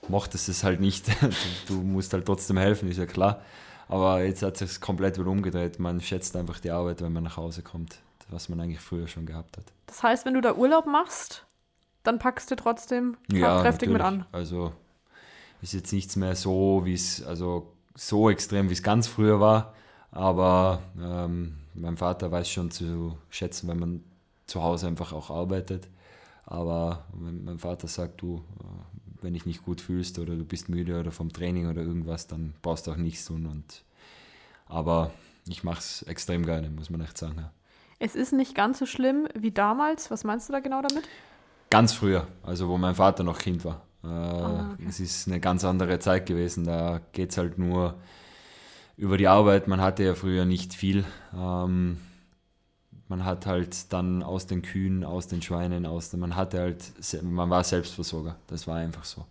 [0.07, 1.07] mochtest es halt nicht.
[1.67, 3.43] Du, du musst halt trotzdem helfen, ist ja klar.
[3.89, 5.81] Aber jetzt hat sich komplett wieder umgedreht.
[5.81, 7.99] Man schätzt einfach die Arbeit, wenn man nach Hause kommt,
[8.29, 9.65] was man eigentlich früher schon gehabt hat.
[9.87, 11.45] Das heißt, wenn du da Urlaub machst,
[12.09, 14.25] dann packst du trotzdem tatkräftig mit an.
[14.33, 14.73] Also
[15.61, 19.75] ist jetzt nichts mehr so, wie es, also so extrem, wie es ganz früher war.
[20.11, 24.05] Aber ähm, mein Vater weiß schon zu schätzen, wenn man
[24.47, 25.89] zu Hause einfach auch arbeitet.
[26.47, 30.71] Aber wenn mein Vater sagt, du, äh, wenn dich nicht gut fühlst oder du bist
[30.71, 33.45] müde oder vom Training oder irgendwas, dann brauchst du auch nichts tun.
[33.45, 33.85] Und,
[34.67, 35.11] aber
[35.47, 37.35] ich mache es extrem gerne, muss man echt sagen.
[37.37, 37.53] Ja.
[37.99, 40.11] Es ist nicht ganz so schlimm wie damals.
[40.11, 41.05] Was meinst du da genau damit?
[41.71, 43.83] Ganz früher, also wo mein Vater noch Kind war.
[44.03, 44.87] Äh, ah, okay.
[44.89, 46.65] Es ist eine ganz andere Zeit gewesen.
[46.65, 47.95] Da geht es halt nur
[48.97, 49.69] über die Arbeit.
[49.69, 51.05] Man hatte ja früher nicht viel.
[51.35, 51.99] Ähm,
[53.09, 56.93] man hat halt dann aus den Kühen, aus den Schweinen, aus den, man hatte halt,
[57.23, 58.37] man war Selbstversorger.
[58.47, 59.25] Das war einfach so.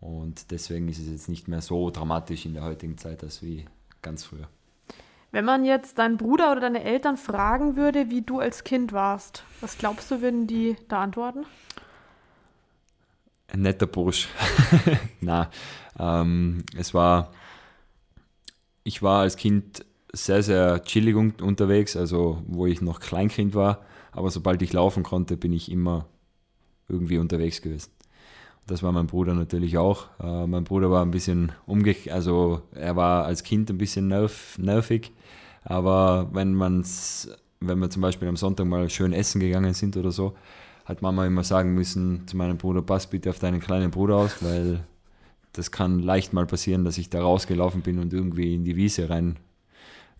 [0.00, 3.64] Und deswegen ist es jetzt nicht mehr so dramatisch in der heutigen Zeit als wie
[4.02, 4.48] ganz früher.
[5.36, 9.44] Wenn man jetzt deinen Bruder oder deine Eltern fragen würde, wie du als Kind warst,
[9.60, 11.44] was glaubst du, würden die da antworten?
[13.48, 14.28] Ein netter Bursch.
[15.20, 15.50] Na,
[15.98, 17.32] ähm, es war,
[18.82, 23.84] ich war als Kind sehr, sehr chillig unterwegs, also wo ich noch Kleinkind war.
[24.12, 26.06] Aber sobald ich laufen konnte, bin ich immer
[26.88, 27.90] irgendwie unterwegs gewesen.
[28.66, 30.06] Das war mein Bruder natürlich auch.
[30.20, 34.58] Äh, mein Bruder war ein bisschen umgekehrt, also er war als Kind ein bisschen nerv
[34.58, 35.12] nervig.
[35.64, 40.10] Aber wenn man's, wenn wir zum Beispiel am Sonntag mal schön essen gegangen sind oder
[40.12, 40.34] so,
[40.84, 44.36] hat Mama immer sagen müssen zu meinem Bruder, pass bitte auf deinen kleinen Bruder aus,
[44.40, 44.84] weil
[45.52, 49.10] das kann leicht mal passieren, dass ich da rausgelaufen bin und irgendwie in die Wiese
[49.10, 49.36] rein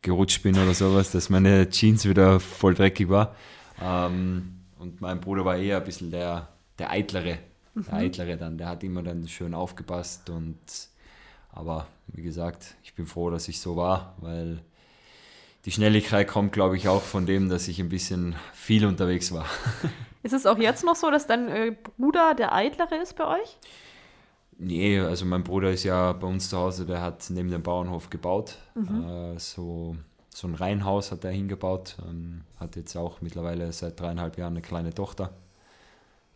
[0.03, 3.35] gerutscht bin oder sowas, dass meine Jeans wieder voll dreckig war.
[3.83, 7.39] Ähm, und mein Bruder war eher ein bisschen der, der Eitlere,
[7.85, 8.01] der mhm.
[8.01, 8.59] Eitlere dann.
[8.59, 10.59] Der hat immer dann schön aufgepasst und
[11.51, 14.61] aber wie gesagt, ich bin froh, dass ich so war, weil
[15.65, 19.47] die Schnelligkeit kommt, glaube ich, auch von dem, dass ich ein bisschen viel unterwegs war.
[20.23, 23.57] Ist es auch jetzt noch so, dass dein äh, Bruder der Eitlere ist bei euch?
[24.59, 28.11] Nee, also mein Bruder ist ja bei uns zu Hause, der hat neben dem Bauernhof
[28.11, 28.57] gebaut.
[28.75, 29.05] Mhm.
[29.05, 29.97] Äh, so,
[30.31, 31.97] so ein Reihenhaus hat er hingebaut.
[32.09, 35.31] Ähm, hat jetzt auch mittlerweile seit dreieinhalb Jahren eine kleine Tochter.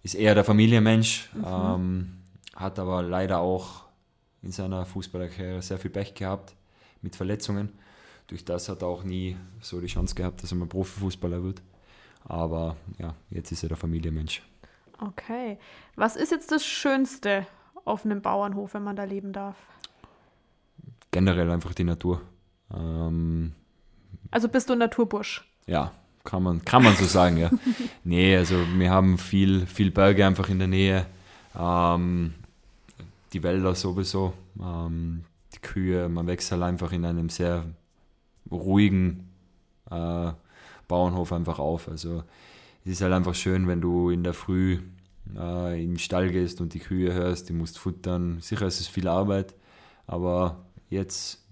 [0.02, 1.44] Ist eher der Familienmensch, mhm.
[1.46, 2.12] ähm,
[2.56, 3.84] hat aber leider auch
[4.42, 6.54] in seiner Fußballerkarriere sehr viel Pech gehabt
[7.02, 7.78] mit Verletzungen.
[8.26, 11.62] Durch das hat er auch nie so die Chance gehabt, dass er mal Profifußballer wird.
[12.24, 14.42] Aber ja, jetzt ist er der Familienmensch.
[14.98, 15.58] Okay.
[15.96, 17.46] Was ist jetzt das Schönste
[17.84, 19.56] auf einem Bauernhof, wenn man da leben darf?
[21.10, 22.22] Generell einfach die Natur.
[22.72, 23.54] Ähm,
[24.30, 25.44] also bist du ein Naturbursch?
[25.66, 25.92] Ja,
[26.24, 27.50] kann man, kann man so sagen, ja.
[28.04, 31.06] nee, also wir haben viel, viel Berge einfach in der Nähe.
[31.58, 32.34] Ähm,
[33.32, 34.34] die Wälder sowieso.
[34.60, 37.64] Ähm, die Kühe, man wächst halt einfach in einem sehr
[38.50, 39.28] ruhigen
[39.90, 40.32] äh,
[40.88, 41.88] Bauernhof einfach auf.
[41.88, 42.22] Also
[42.84, 44.78] es ist halt einfach schön, wenn du in der Früh
[45.36, 48.38] äh, in den Stall gehst und die Kühe hörst, die musst futtern.
[48.40, 49.54] Sicher ist es viel Arbeit,
[50.06, 51.44] aber jetzt,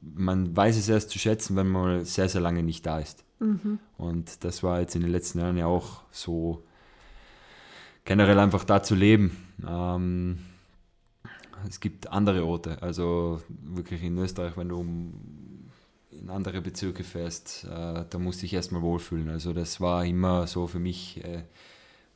[0.00, 3.24] man weiß es erst zu schätzen, wenn man sehr, sehr lange nicht da ist.
[3.40, 3.78] Mhm.
[3.96, 6.64] Und das war jetzt in den letzten Jahren ja auch so
[8.04, 9.36] generell einfach da zu leben.
[9.66, 10.38] Ähm,
[11.68, 18.04] es gibt andere Orte, also wirklich in Österreich, wenn du in andere Bezirke fährst, äh,
[18.08, 19.28] da musste ich erstmal wohlfühlen.
[19.28, 21.44] Also das war immer so für mich äh,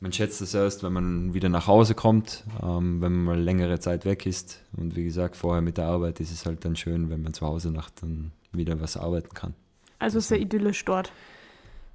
[0.03, 3.79] man schätzt es erst, wenn man wieder nach Hause kommt, ähm, wenn man mal längere
[3.79, 4.59] Zeit weg ist.
[4.75, 7.47] Und wie gesagt, vorher mit der Arbeit ist es halt dann schön, wenn man zu
[7.47, 9.53] Hause nach dann wieder was arbeiten kann.
[9.99, 11.13] Also sehr idyllisch dort.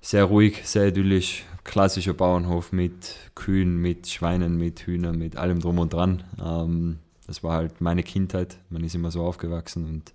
[0.01, 1.45] Sehr ruhig, sehr idyllisch.
[1.65, 6.25] Klassischer Bauernhof mit Kühen, mit Schweinen, mit Hühnern, mit allem drum und dran.
[6.43, 8.57] Ähm, das war halt meine Kindheit.
[8.71, 10.15] Man ist immer so aufgewachsen und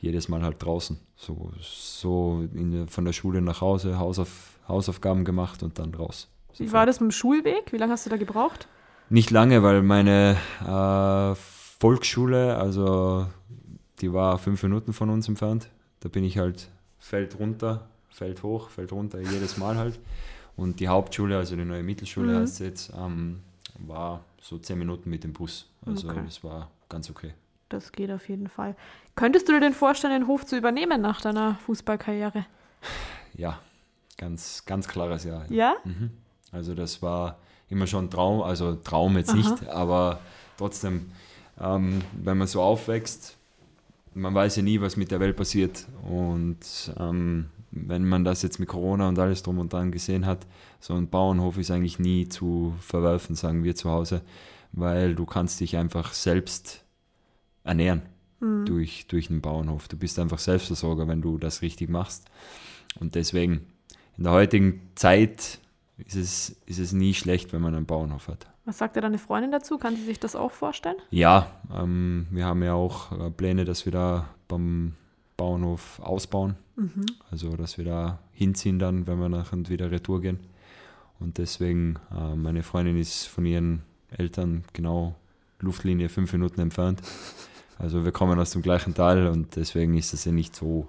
[0.00, 0.98] jedes Mal halt draußen.
[1.14, 6.30] So, so der, von der Schule nach Hause, Hausauf, Hausaufgaben gemacht und dann raus.
[6.58, 7.72] Wie war das mit dem Schulweg?
[7.72, 8.68] Wie lange hast du da gebraucht?
[9.10, 11.34] Nicht lange, weil meine äh,
[11.80, 13.26] Volksschule, also
[14.00, 15.68] die war fünf Minuten von uns entfernt.
[16.00, 19.98] Da bin ich halt Feld runter, Feld hoch, Feld runter, jedes Mal halt.
[20.56, 22.42] Und die Hauptschule, also die neue Mittelschule mhm.
[22.42, 23.40] heißt jetzt, ähm,
[23.78, 25.66] war so zehn Minuten mit dem Bus.
[25.84, 26.20] Also okay.
[26.24, 27.34] das war ganz okay.
[27.68, 28.76] Das geht auf jeden Fall.
[29.16, 32.46] Könntest du dir denn vorstellen, den Hof zu übernehmen nach deiner Fußballkarriere?
[33.36, 33.58] Ja,
[34.16, 35.44] ganz, ganz klares Ja.
[35.48, 35.74] Ja?
[35.84, 36.10] Mhm.
[36.54, 37.38] Also das war
[37.68, 39.36] immer schon Traum, also Traum jetzt Aha.
[39.36, 40.20] nicht, aber
[40.56, 41.10] trotzdem,
[41.60, 43.36] ähm, wenn man so aufwächst,
[44.14, 45.86] man weiß ja nie, was mit der Welt passiert.
[46.08, 46.58] Und
[46.98, 50.46] ähm, wenn man das jetzt mit Corona und alles drum und dran gesehen hat,
[50.80, 54.22] so ein Bauernhof ist eigentlich nie zu verwerfen, sagen wir zu Hause,
[54.72, 56.84] weil du kannst dich einfach selbst
[57.64, 58.02] ernähren
[58.40, 58.64] mhm.
[58.66, 59.88] durch, durch einen Bauernhof.
[59.88, 62.26] Du bist einfach Selbstversorger, wenn du das richtig machst.
[63.00, 63.66] Und deswegen,
[64.16, 65.58] in der heutigen Zeit
[65.98, 68.46] ist es, ist es nie schlecht, wenn man einen Bauernhof hat.
[68.64, 69.78] Was sagt dir deine Freundin dazu?
[69.78, 70.96] Kann sie sich das auch vorstellen?
[71.10, 74.94] Ja, ähm, wir haben ja auch äh, Pläne, dass wir da beim,
[75.36, 76.56] Bauernhof ausbauen.
[76.76, 77.06] Mhm.
[77.30, 80.40] Also, dass wir da hinziehen dann, wenn wir nachher und wieder Retour gehen.
[81.20, 85.14] Und deswegen, äh, meine Freundin ist von ihren Eltern genau
[85.60, 87.00] Luftlinie fünf Minuten entfernt.
[87.76, 90.86] Also wir kommen aus dem gleichen Tal und deswegen ist es ja nicht so,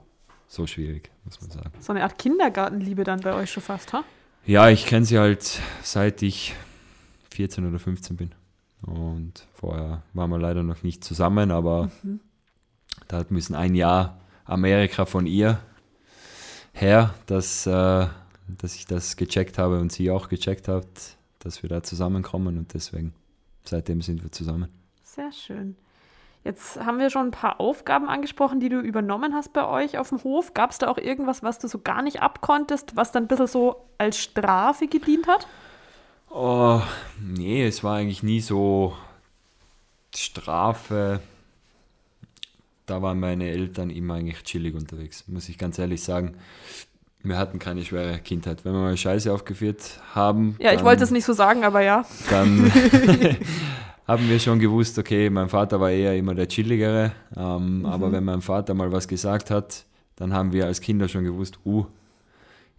[0.48, 1.72] so schwierig, muss man sagen.
[1.80, 4.04] So eine Art Kindergartenliebe dann bei euch schon fast, ha?
[4.46, 6.54] Ja, ich kenne sie halt seit ich
[7.32, 8.32] 14 oder 15 bin.
[8.82, 12.20] Und vorher waren wir leider noch nicht zusammen, aber Mhm.
[13.08, 15.60] da hat müssen ein Jahr Amerika von ihr
[16.74, 18.08] her, dass, äh,
[18.48, 20.86] dass ich das gecheckt habe und sie auch gecheckt hat,
[21.40, 23.14] dass wir da zusammenkommen und deswegen,
[23.64, 24.70] seitdem sind wir zusammen.
[25.04, 25.76] Sehr schön.
[26.46, 30.10] Jetzt haben wir schon ein paar Aufgaben angesprochen, die du übernommen hast bei euch auf
[30.10, 30.54] dem Hof.
[30.54, 33.48] Gab es da auch irgendwas, was du so gar nicht abkonntest, was dann ein bisschen
[33.48, 35.48] so als Strafe gedient hat?
[36.30, 36.82] Oh,
[37.20, 38.96] nee, es war eigentlich nie so
[40.16, 41.20] Strafe.
[42.86, 46.36] Da waren meine Eltern immer eigentlich chillig unterwegs, muss ich ganz ehrlich sagen.
[47.24, 48.64] Wir hatten keine schwere Kindheit.
[48.66, 52.06] Wenn wir mal Scheiße aufgeführt haben, Ja, ich wollte es nicht so sagen, aber ja.
[52.30, 52.72] dann
[54.08, 58.24] haben wir schon gewusst, okay, mein Vater war eher immer der Chilligere, ähm, aber wenn
[58.24, 59.86] mein Vater mal was gesagt hat,
[60.16, 61.86] dann haben wir als Kinder schon gewusst, uh,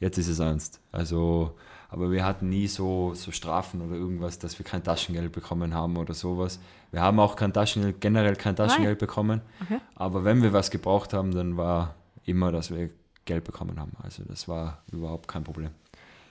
[0.01, 0.81] jetzt ist es ernst.
[0.93, 1.55] Also,
[1.89, 5.97] aber wir hatten nie so, so Strafen oder irgendwas, dass wir kein Taschengeld bekommen haben
[5.97, 6.61] oder sowas.
[6.93, 9.81] Wir haben auch kein Taschengeld, generell kein Taschengeld bekommen, Okay.
[9.97, 12.91] aber wenn wir was gebraucht haben, dann war immer, dass wir
[13.24, 13.93] Geld bekommen haben.
[14.03, 15.70] Also das war überhaupt kein Problem.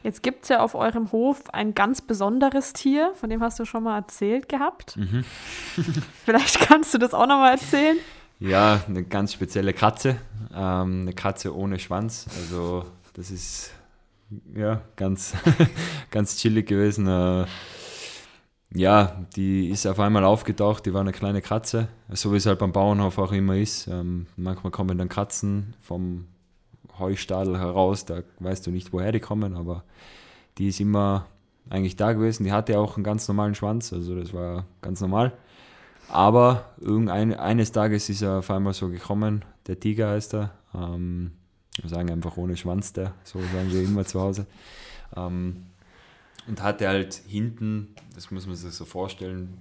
[0.06, 3.66] Jetzt gibt es ja auf eurem Hof ein ganz besonderes Tier, von dem hast du
[3.66, 4.98] schon mal erzählt gehabt.
[4.98, 5.24] Mhm.
[6.26, 7.98] Vielleicht kannst du das auch noch mal erzählen.
[8.40, 10.18] Ja, eine ganz spezielle Katze.
[10.54, 12.28] Ähm, eine Katze ohne Schwanz.
[12.38, 13.72] Also das ist
[14.54, 15.34] ja ganz,
[16.12, 17.08] ganz chillig gewesen.
[17.08, 17.48] Äh,
[18.76, 22.60] ja, die ist auf einmal aufgetaucht, die war eine kleine Katze, so wie es halt
[22.60, 23.88] beim Bauernhof auch immer ist.
[23.88, 26.28] Ähm, manchmal kommen dann Katzen vom
[27.00, 29.84] Heustadel heraus, da weißt du nicht, woher die kommen, aber
[30.58, 31.26] die ist immer
[31.70, 32.44] eigentlich da gewesen.
[32.44, 35.34] Die hatte auch einen ganz normalen Schwanz, also das war ganz normal.
[36.08, 40.52] Aber irgendein, eines Tages ist er auf einmal so gekommen, der Tiger heißt er.
[40.74, 41.32] Ähm,
[41.82, 44.46] wir sagen einfach ohne Schwanz, der, so sagen wir immer zu Hause.
[45.16, 45.66] Ähm,
[46.48, 49.58] und hatte halt hinten, das muss man sich so vorstellen,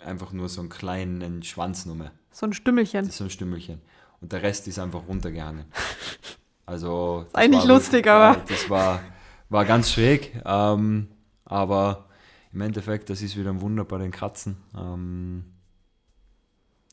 [0.00, 2.12] einfach nur so einen kleinen Schwanz nur mehr.
[2.30, 3.10] So ein Stümmelchen.
[3.10, 3.80] So ein Stümmelchen.
[4.20, 5.64] Und der Rest ist einfach runtergehangen.
[6.68, 7.22] Also.
[7.24, 9.00] das eigentlich war lustig, aber- Das war,
[9.48, 10.40] war ganz schräg.
[10.44, 11.08] Ähm,
[11.44, 12.06] aber
[12.52, 14.56] im Endeffekt, das ist wieder ein Wunder bei den Katzen.
[14.76, 15.44] Ähm,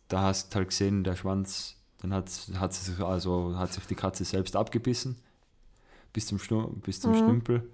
[0.08, 3.96] da hast du halt gesehen, der Schwanz, dann hat, hat, sich, also, hat sich die
[3.96, 5.18] Katze selbst abgebissen.
[6.14, 7.18] Bis zum, Stu bis zum Mhm.
[7.18, 7.70] Stümpel.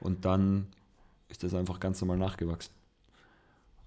[0.00, 0.68] Und dann
[1.28, 2.72] ist das einfach ganz normal nachgewachsen.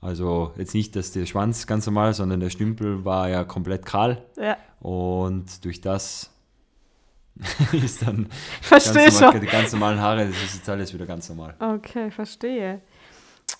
[0.01, 4.23] Also jetzt nicht, dass der Schwanz ganz normal, sondern der Stümpel war ja komplett kahl.
[4.37, 6.29] Ja, Und durch das
[7.73, 8.27] ist dann
[8.61, 9.41] verstehe ganz normal, schon.
[9.41, 11.55] die ganz normalen Haare, das ist jetzt alles wieder ganz normal.
[11.59, 12.81] Okay, verstehe.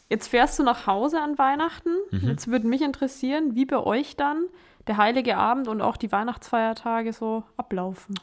[0.09, 1.89] Jetzt fährst du nach Hause an Weihnachten.
[2.11, 2.27] Mhm.
[2.27, 4.45] Jetzt würde mich interessieren, wie bei euch dann
[4.87, 8.15] der Heilige Abend und auch die Weihnachtsfeiertage so ablaufen.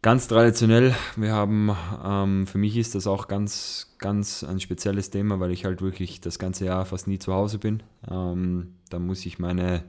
[0.00, 5.40] Ganz traditionell, wir haben, ähm, für mich ist das auch ganz, ganz ein spezielles Thema,
[5.40, 7.82] weil ich halt wirklich das ganze Jahr fast nie zu Hause bin.
[8.10, 9.82] Ähm, da muss ich meine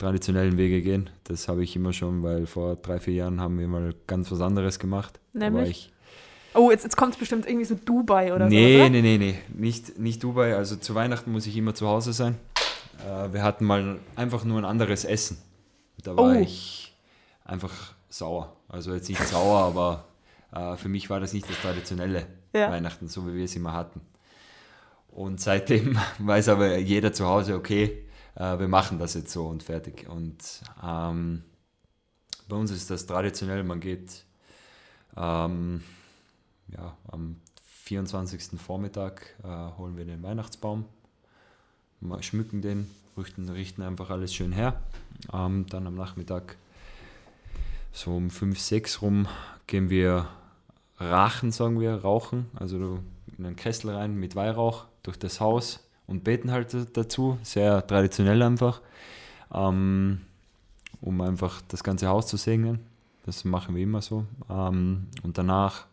[0.00, 1.10] traditionellen Wege gehen.
[1.24, 4.40] Das habe ich immer schon, weil vor drei, vier Jahren haben wir mal ganz was
[4.40, 5.20] anderes gemacht.
[5.32, 5.70] Nämlich?
[5.70, 5.92] ich
[6.52, 8.80] Oh, jetzt, jetzt kommt es bestimmt irgendwie so Dubai oder nee, so.
[8.80, 8.90] oder?
[8.90, 10.56] nee, nee, nee, nicht, nicht Dubai.
[10.56, 12.38] Also zu Weihnachten muss ich immer zu Hause sein.
[13.06, 15.38] Äh, wir hatten mal einfach nur ein anderes Essen.
[16.02, 16.40] Da war Oh.
[16.40, 16.92] ich
[17.44, 18.56] einfach sauer.
[18.68, 20.04] Also jetzt nicht sauer, aber
[20.52, 22.68] äh, für mich war das nicht das traditionelle Ja.
[22.72, 24.00] Weihnachten, so wie wir es immer hatten.
[25.12, 28.04] Und seitdem weiß aber jeder zu Hause, okay,
[28.40, 30.08] äh, wir machen das jetzt so und fertig.
[30.08, 31.44] Und ähm,
[32.48, 34.24] bei uns ist das traditionell, man geht
[35.16, 35.82] ähm,
[36.68, 37.36] ja, am
[37.84, 38.58] 24.
[38.58, 40.86] Vormittag äh, holen wir den Weihnachtsbaum,
[42.20, 44.80] schmücken den, richten, richten einfach alles schön her.
[45.32, 46.56] Ähm, dann am Nachmittag,
[47.92, 49.28] so um 5, 6 rum,
[49.66, 50.28] gehen wir
[50.98, 53.00] rachen, sagen wir, rauchen, also
[53.36, 55.80] in einen Kessel rein mit Weihrauch durch das Haus
[56.10, 58.82] und beten halt dazu, sehr traditionell einfach,
[59.54, 60.20] ähm,
[61.00, 62.80] um einfach das ganze Haus zu segnen.
[63.24, 64.26] Das machen wir immer so.
[64.50, 65.86] Ähm, und danach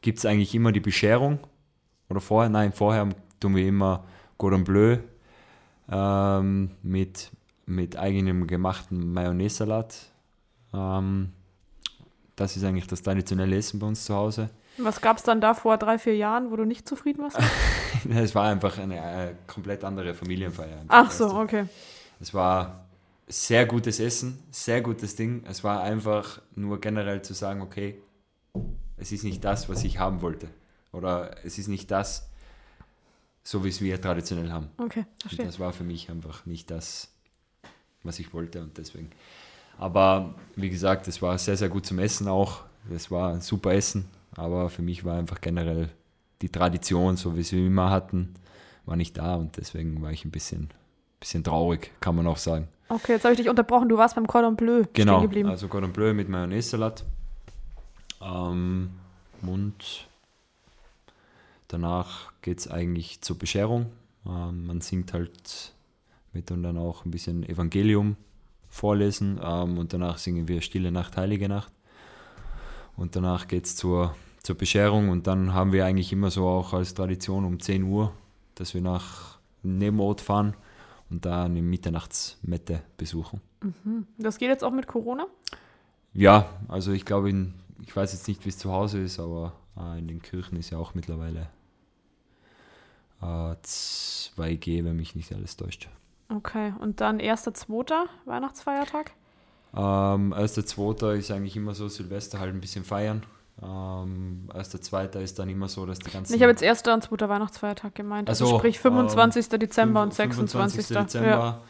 [0.00, 1.38] gibt es eigentlich immer die Bescherung.
[2.08, 4.04] Oder vorher, nein, vorher tun wir immer
[4.38, 4.98] Cordon Bleu
[5.90, 7.30] ähm, mit,
[7.66, 10.06] mit eigenem gemachten Mayonnaise-Salat.
[10.72, 11.28] Ähm,
[12.36, 14.48] das ist eigentlich das traditionelle Essen bei uns zu Hause.
[14.78, 17.38] Was gab es dann da vor drei, vier Jahren, wo du nicht zufrieden warst?
[18.10, 20.84] Es war einfach eine äh, komplett andere Familienfeier.
[20.86, 21.64] Ach so, okay.
[22.20, 22.86] Es war
[23.26, 25.42] sehr gutes Essen, sehr gutes Ding.
[25.48, 28.00] Es war einfach nur generell zu sagen, okay,
[28.96, 30.48] es ist nicht das, was ich haben wollte.
[30.92, 32.28] Oder es ist nicht das,
[33.42, 34.68] so wie es wir traditionell haben.
[34.78, 35.46] Okay, Und verstehe.
[35.46, 37.08] das war für mich einfach nicht das,
[38.04, 39.10] was ich wollte und deswegen.
[39.76, 42.62] Aber wie gesagt, es war sehr, sehr gut zum Essen auch.
[42.94, 44.08] Es war ein super Essen,
[44.38, 45.90] aber für mich war einfach generell
[46.42, 48.34] die Tradition, so wie sie immer hatten,
[48.86, 50.68] war nicht da und deswegen war ich ein bisschen,
[51.20, 52.68] bisschen traurig, kann man auch sagen.
[52.88, 53.88] Okay, jetzt habe ich dich unterbrochen.
[53.88, 55.48] Du warst beim Cordon Bleu Genau, stehen geblieben.
[55.50, 57.04] also Cordon Bleu mit Mayonnaise-Salat.
[58.22, 58.90] Ähm,
[59.42, 60.08] und
[61.68, 63.86] danach geht es eigentlich zur Bescherung.
[64.26, 65.74] Ähm, man singt halt
[66.32, 68.16] mit und dann auch ein bisschen Evangelium
[68.68, 71.72] vorlesen ähm, und danach singen wir Stille Nacht, Heilige Nacht.
[72.96, 74.14] Und danach geht es zur,
[74.48, 78.14] zur Bescherung und dann haben wir eigentlich immer so auch als Tradition um 10 Uhr,
[78.54, 80.56] dass wir nach Nebenort fahren
[81.10, 83.42] und da eine Mitternachtsmette besuchen.
[84.16, 85.26] Das geht jetzt auch mit Corona?
[86.14, 89.52] Ja, also ich glaube, in, ich weiß jetzt nicht, wie es zu Hause ist, aber
[89.76, 91.50] äh, in den Kirchen ist ja auch mittlerweile
[93.20, 95.90] äh, 2G, wenn mich nicht alles täuscht.
[96.34, 97.92] Okay, und dann 1.2.
[98.24, 99.12] Weihnachtsfeiertag?
[99.74, 101.16] Ähm, 1.2.
[101.16, 103.22] ist eigentlich immer so, Silvester halt ein bisschen feiern.
[103.62, 105.20] Ähm, 1.2.
[105.20, 106.34] ist dann immer so, dass die ganzen...
[106.34, 106.82] Ich habe jetzt 1.
[106.86, 107.28] und 2.
[107.28, 108.28] Weihnachtsfeiertag gemeint.
[108.28, 109.48] Also Ach so, sprich 25.
[109.48, 110.86] Dezember und 25.
[110.86, 111.20] 26.
[111.20, 111.60] Ja.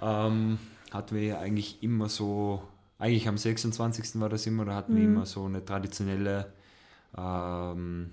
[0.00, 0.58] Dezember ähm,
[0.92, 2.62] hatten wir eigentlich immer so,
[2.98, 4.20] eigentlich am 26.
[4.20, 5.14] war das immer, da hatten wir Mhm.
[5.16, 6.52] immer so eine traditionelle
[7.16, 8.10] ähm,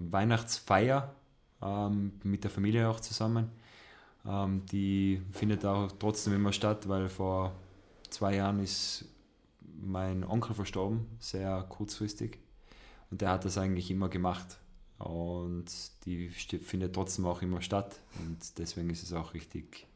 [0.00, 1.14] Weihnachtsfeier
[1.62, 3.50] ähm, mit der Familie auch zusammen.
[4.26, 7.52] Ähm, die findet auch trotzdem immer statt, weil vor
[8.10, 9.04] zwei Jahren ist
[9.80, 12.38] mein Onkel verstorben, sehr kurzfristig.
[13.10, 14.58] Und der hat das eigentlich immer gemacht.
[14.98, 15.66] Und
[16.04, 18.00] die findet trotzdem auch immer statt.
[18.18, 19.86] Und deswegen ist es auch richtig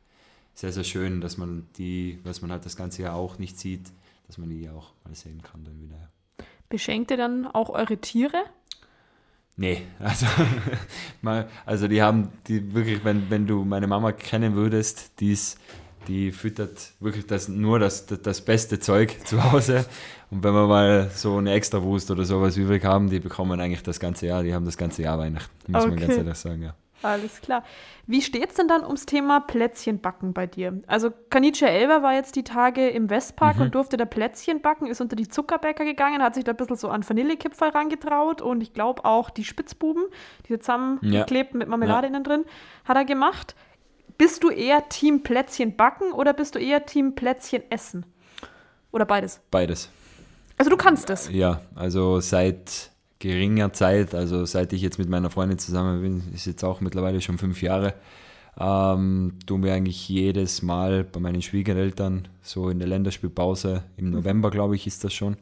[0.55, 3.91] sehr, sehr schön, dass man die, was man halt das ganze Jahr auch nicht sieht,
[4.27, 6.09] dass man die auch mal sehen kann dann wieder.
[6.69, 8.45] Beschenkt ihr dann auch eure Tiere?
[9.57, 10.27] Nee, also,
[11.21, 15.59] mal, also die haben die wirklich, wenn, wenn du meine Mama kennen würdest, die ist,
[16.09, 19.85] die füttert wirklich das, nur das, das, das beste Zeug zu Hause.
[20.31, 24.01] Und wenn wir mal so eine Extrawurst oder sowas übrig haben, die bekommen eigentlich das
[24.01, 26.19] ganze Jahr, die haben das ganze Jahr Weihnachten, muss man ganz Okay.
[26.19, 26.75] ehrlich sagen, ja.
[27.05, 27.65] Alles klar.
[28.07, 30.81] Wie steht's denn dann ums Thema Plätzchen backen bei dir?
[30.87, 33.63] Also Kanice Elber war jetzt die Tage im Westpark Mhm.
[33.63, 36.77] und durfte da Plätzchen backen, ist unter die Zuckerbäcker gegangen, hat sich da ein bisschen
[36.77, 40.05] so an Vanillekipferl rangetraut und ich glaube auch die Spitzbuben,
[40.49, 42.45] die zusammengeklebt mit Marmelade innen drin,
[42.85, 43.57] hat er gemacht.
[44.19, 48.07] Bist du eher Team Plätzchen backen oder bist du eher Team Plätzchen essen?
[48.91, 49.41] Oder beides?
[49.51, 49.89] Beides.
[50.59, 51.31] Also du kannst das.
[51.33, 56.47] Ja, also seit geringer Zeit, also seit ich jetzt mit meiner Freundin zusammen bin, ist
[56.47, 57.95] jetzt auch mittlerweile schon fünf Jahre,
[58.59, 64.51] ähm, tun wir eigentlich jedes Mal bei meinen Schwiegereltern, so in der Länderspielpause, im November
[64.51, 65.37] glaube ich ist das schon,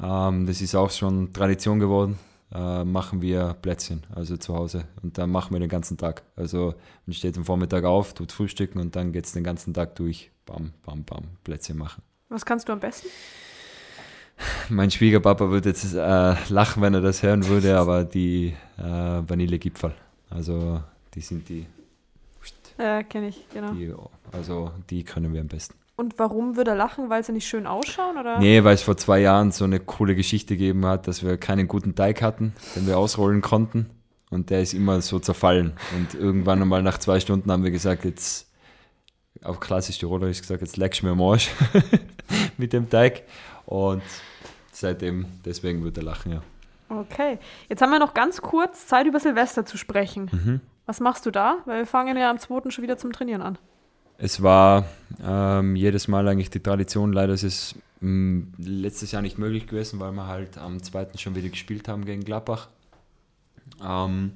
[0.00, 2.18] ähm, das ist auch schon Tradition geworden,
[2.52, 6.22] äh, machen wir Plätzchen, also zu Hause und dann machen wir den ganzen Tag.
[6.36, 6.74] Also
[7.06, 10.30] man steht am Vormittag auf, tut frühstücken und dann geht es den ganzen Tag durch,
[10.46, 12.02] bam, bam, bam, Plätzchen machen.
[12.28, 13.08] Was kannst du am besten?
[14.68, 19.94] Mein Schwiegerpapa würde jetzt äh, lachen, wenn er das hören würde, aber die äh, Vanillegipfel,
[20.30, 20.82] also
[21.14, 21.66] die sind die,
[22.78, 23.72] Äh, kenne ich, genau.
[23.72, 23.92] die,
[24.30, 25.74] also die können wir am besten.
[25.98, 27.10] Und warum würde er lachen?
[27.10, 28.16] Weil sie nicht schön ausschauen?
[28.16, 28.38] Oder?
[28.38, 31.66] Nee, weil es vor zwei Jahren so eine coole Geschichte gegeben hat, dass wir keinen
[31.66, 33.90] guten Teig hatten, den wir ausrollen konnten
[34.30, 38.04] und der ist immer so zerfallen und irgendwann einmal nach zwei Stunden haben wir gesagt,
[38.04, 38.48] jetzt
[39.42, 41.50] auf klassisch Tirolerisch gesagt, jetzt leckst du mir am Arsch
[42.58, 43.24] mit dem Teig
[43.66, 44.02] und
[44.70, 46.42] seitdem, deswegen wird er lachen, ja.
[46.90, 47.38] Okay.
[47.68, 50.30] Jetzt haben wir noch ganz kurz Zeit, über Silvester zu sprechen.
[50.32, 50.60] Mhm.
[50.86, 51.58] Was machst du da?
[51.66, 52.70] Weil wir fangen ja am 2.
[52.70, 53.58] schon wieder zum Trainieren an.
[54.20, 54.84] Es war
[55.22, 57.12] ähm, jedes Mal eigentlich die Tradition.
[57.12, 61.10] Leider ist es mh, letztes Jahr nicht möglich gewesen, weil wir halt am 2.
[61.16, 62.68] schon wieder gespielt haben gegen Gladbach.
[63.80, 64.32] Ähm,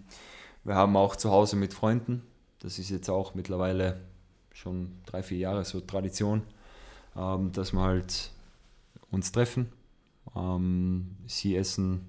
[0.62, 2.22] wir haben auch zu Hause mit Freunden.
[2.60, 4.00] Das ist jetzt auch mittlerweile
[4.52, 6.42] schon drei, vier Jahre so Tradition,
[7.16, 8.30] ähm, dass wir halt
[9.10, 9.72] uns treffen.
[10.36, 12.06] Ähm, sie essen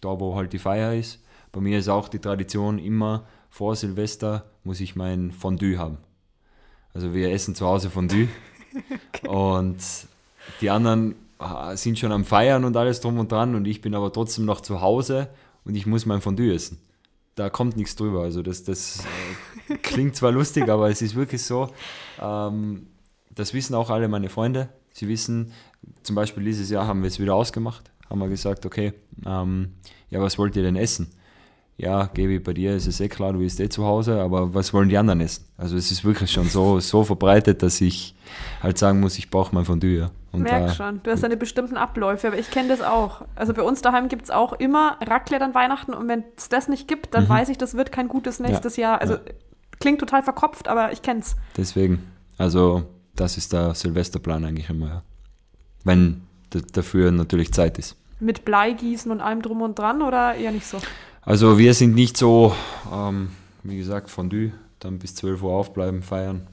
[0.00, 1.24] da, wo halt die Feier ist.
[1.50, 5.98] Bei mir ist auch die Tradition immer vor Silvester muss ich mein Fondue haben.
[6.94, 8.28] Also wir essen zu Hause Fondue
[9.26, 9.78] und
[10.60, 13.94] die anderen ah, sind schon am Feiern und alles drum und dran und ich bin
[13.94, 15.28] aber trotzdem noch zu Hause
[15.64, 16.78] und ich muss mein Fondue essen.
[17.34, 18.22] Da kommt nichts drüber.
[18.22, 19.04] Also das, das
[19.68, 21.68] äh, klingt zwar lustig, aber es ist wirklich so.
[22.20, 22.86] Ähm,
[23.34, 24.68] das wissen auch alle meine Freunde.
[24.92, 25.52] Sie wissen,
[26.04, 28.92] zum Beispiel dieses Jahr haben wir es wieder ausgemacht, haben wir gesagt, okay,
[29.26, 29.72] ähm,
[30.10, 31.10] ja, was wollt ihr denn essen?
[31.76, 34.72] Ja, Gaby, bei dir ist es eh klar, du bist eh zu Hause, aber was
[34.72, 35.44] wollen die anderen essen?
[35.56, 38.14] Also es ist wirklich schon so, so verbreitet, dass ich
[38.62, 39.98] halt sagen muss, ich brauche mein Fondue.
[39.98, 40.10] Ja.
[40.30, 43.24] Und Merk schon, du hast deine bestimmten Abläufe, aber ich kenne das auch.
[43.36, 46.68] Also bei uns daheim gibt es auch immer Raclette an Weihnachten und wenn es das
[46.68, 47.28] nicht gibt, dann mhm.
[47.28, 49.00] weiß ich, das wird kein gutes nächstes ja, Jahr.
[49.00, 49.20] Also ja.
[49.78, 51.36] klingt total verkopft, aber ich kenne es.
[51.56, 52.82] Deswegen, also
[53.14, 55.02] das ist der Silvesterplan eigentlich immer.
[55.84, 56.22] Wenn
[56.72, 57.96] dafür natürlich Zeit ist.
[58.18, 60.78] Mit Bleigießen und allem drum und dran oder eher nicht so?
[61.26, 62.54] Also wir sind nicht so,
[62.92, 63.30] ähm,
[63.62, 66.46] wie gesagt, Fondue, dann bis 12 Uhr aufbleiben, feiern.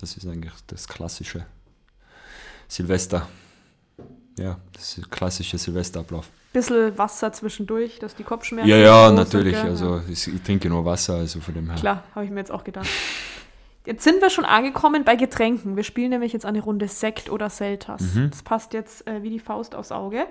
[0.00, 1.46] Das ist eigentlich das klassische
[2.68, 3.26] Silvester.
[4.36, 6.28] Ja, das ist der klassische Silvesterablauf.
[6.52, 8.68] Bisschen Wasser zwischendurch, dass die Kopfschmerzen.
[8.68, 9.56] Ja, ja, natürlich.
[9.56, 11.78] Sind, also ich, ich, trinke nur Wasser, also von dem her.
[11.78, 12.88] Klar, habe ich mir jetzt auch gedacht.
[13.86, 15.76] Jetzt sind wir schon angekommen bei Getränken.
[15.76, 18.02] Wir spielen nämlich jetzt eine Runde Sekt oder Selters.
[18.14, 18.30] Mhm.
[18.30, 20.26] Das passt jetzt äh, wie die Faust aufs Auge.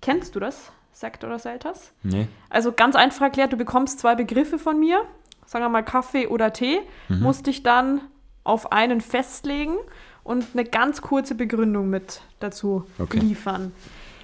[0.00, 0.72] Kennst du das?
[0.92, 1.92] Sekt oder Selters?
[2.02, 2.28] Nee.
[2.48, 5.02] Also ganz einfach erklärt, du bekommst zwei Begriffe von mir,
[5.46, 7.20] sagen wir mal Kaffee oder Tee, mhm.
[7.20, 8.00] musst dich dann
[8.44, 9.76] auf einen festlegen
[10.24, 13.18] und eine ganz kurze Begründung mit dazu okay.
[13.18, 13.72] liefern.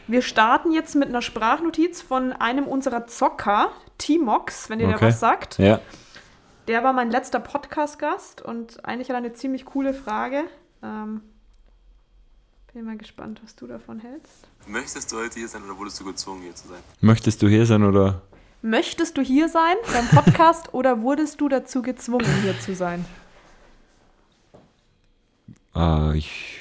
[0.09, 4.97] Wir starten jetzt mit einer Sprachnotiz von einem unserer Zocker, Timox, wenn ihr okay.
[5.01, 5.59] da was sagt.
[5.59, 5.81] Ja.
[6.69, 10.45] Der war mein letzter Podcast-Gast und eigentlich hat er eine ziemlich coole Frage.
[10.83, 11.23] Ähm,
[12.77, 14.49] bin mal gespannt, was du davon hältst.
[14.67, 16.83] Möchtest du heute hier sein oder wurdest du gezwungen, hier zu sein?
[17.01, 18.21] Möchtest du hier sein oder?
[18.61, 23.07] Möchtest du hier sein beim Podcast oder wurdest du dazu gezwungen, hier zu sein?
[25.75, 26.59] Äh, ich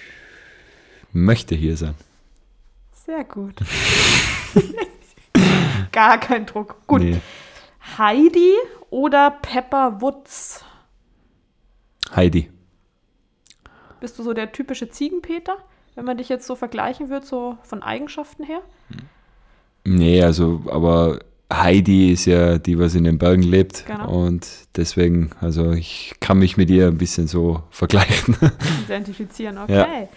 [1.12, 1.96] möchte hier sein.
[2.94, 3.56] Sehr gut.
[5.92, 6.78] Gar kein Druck.
[6.88, 7.02] Gut.
[7.02, 7.20] Nee.
[7.98, 8.54] Heidi
[8.90, 10.64] oder Pepper Woods?
[12.16, 12.50] Heidi.
[14.00, 15.58] Bist du so der typische Ziegenpeter?
[15.96, 18.62] Wenn man dich jetzt so vergleichen würde, so von Eigenschaften her?
[19.84, 21.20] Nee, also, aber
[21.52, 23.86] Heidi ist ja die, was in den Bergen lebt.
[23.86, 24.26] Genau.
[24.26, 28.36] Und deswegen, also ich kann mich mit ihr ein bisschen so vergleichen.
[28.86, 29.74] Identifizieren, okay.
[29.74, 30.08] Ja.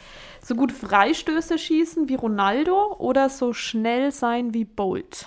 [0.43, 5.27] So gut Freistöße schießen wie Ronaldo oder so schnell sein wie Bolt?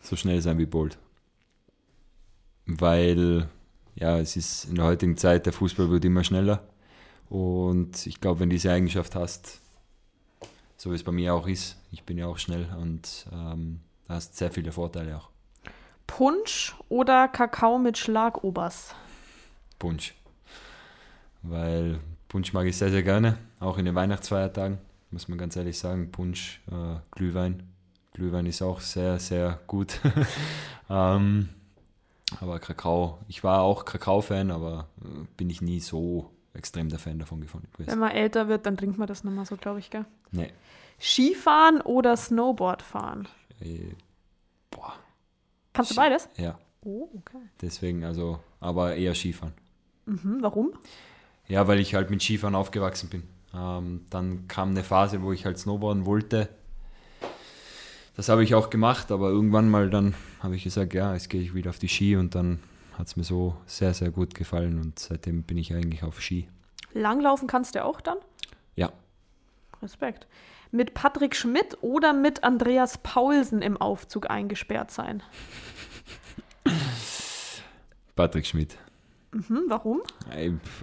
[0.00, 0.98] So schnell sein wie Bolt.
[2.66, 3.48] Weil,
[3.94, 6.64] ja, es ist in der heutigen Zeit, der Fußball wird immer schneller.
[7.34, 9.60] Und ich glaube, wenn du diese Eigenschaft hast,
[10.76, 14.14] so wie es bei mir auch ist, ich bin ja auch schnell und ähm, da
[14.14, 15.30] hast sehr viele Vorteile auch.
[16.06, 18.94] Punsch oder Kakao mit Schlagobers?
[19.80, 20.14] Punsch.
[21.42, 24.78] Weil Punsch mag ich sehr, sehr gerne, auch in den Weihnachtsfeiertagen,
[25.10, 26.12] muss man ganz ehrlich sagen.
[26.12, 27.68] Punsch, äh, Glühwein.
[28.12, 29.98] Glühwein ist auch sehr, sehr gut.
[30.88, 31.48] ähm,
[32.40, 37.18] aber Kakao, ich war auch Kakao-Fan, aber äh, bin ich nie so extrem der Fan
[37.18, 37.90] davon gefunden gewesen.
[37.90, 40.04] Wenn man älter wird, dann trinkt man das nicht mehr so, glaube ich, gell?
[40.30, 40.52] Nee.
[41.00, 43.28] Skifahren oder Snowboard fahren?
[43.60, 43.94] Äh,
[44.70, 44.94] boah.
[45.72, 46.28] Kannst du beides?
[46.36, 46.58] Ja.
[46.82, 47.38] Oh, okay.
[47.60, 49.54] Deswegen, also, aber eher Skifahren.
[50.06, 50.72] Mhm, warum?
[51.48, 53.24] Ja, weil ich halt mit Skifahren aufgewachsen bin.
[53.54, 56.48] Ähm, dann kam eine Phase, wo ich halt Snowboarden wollte.
[58.16, 61.40] Das habe ich auch gemacht, aber irgendwann mal dann habe ich gesagt, ja, jetzt gehe
[61.40, 62.60] ich wieder auf die Ski und dann
[62.98, 66.48] hat es mir so sehr, sehr gut gefallen und seitdem bin ich eigentlich auf Ski.
[66.92, 68.18] Langlaufen kannst du auch dann?
[68.76, 68.92] Ja.
[69.82, 70.26] Respekt.
[70.70, 75.22] Mit Patrick Schmidt oder mit Andreas Paulsen im Aufzug eingesperrt sein?
[78.16, 78.76] Patrick Schmidt.
[79.32, 80.00] Mhm, warum?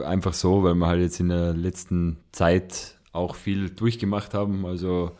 [0.05, 4.65] Einfach so, weil wir halt jetzt in der letzten Zeit auch viel durchgemacht haben.
[4.65, 5.17] Also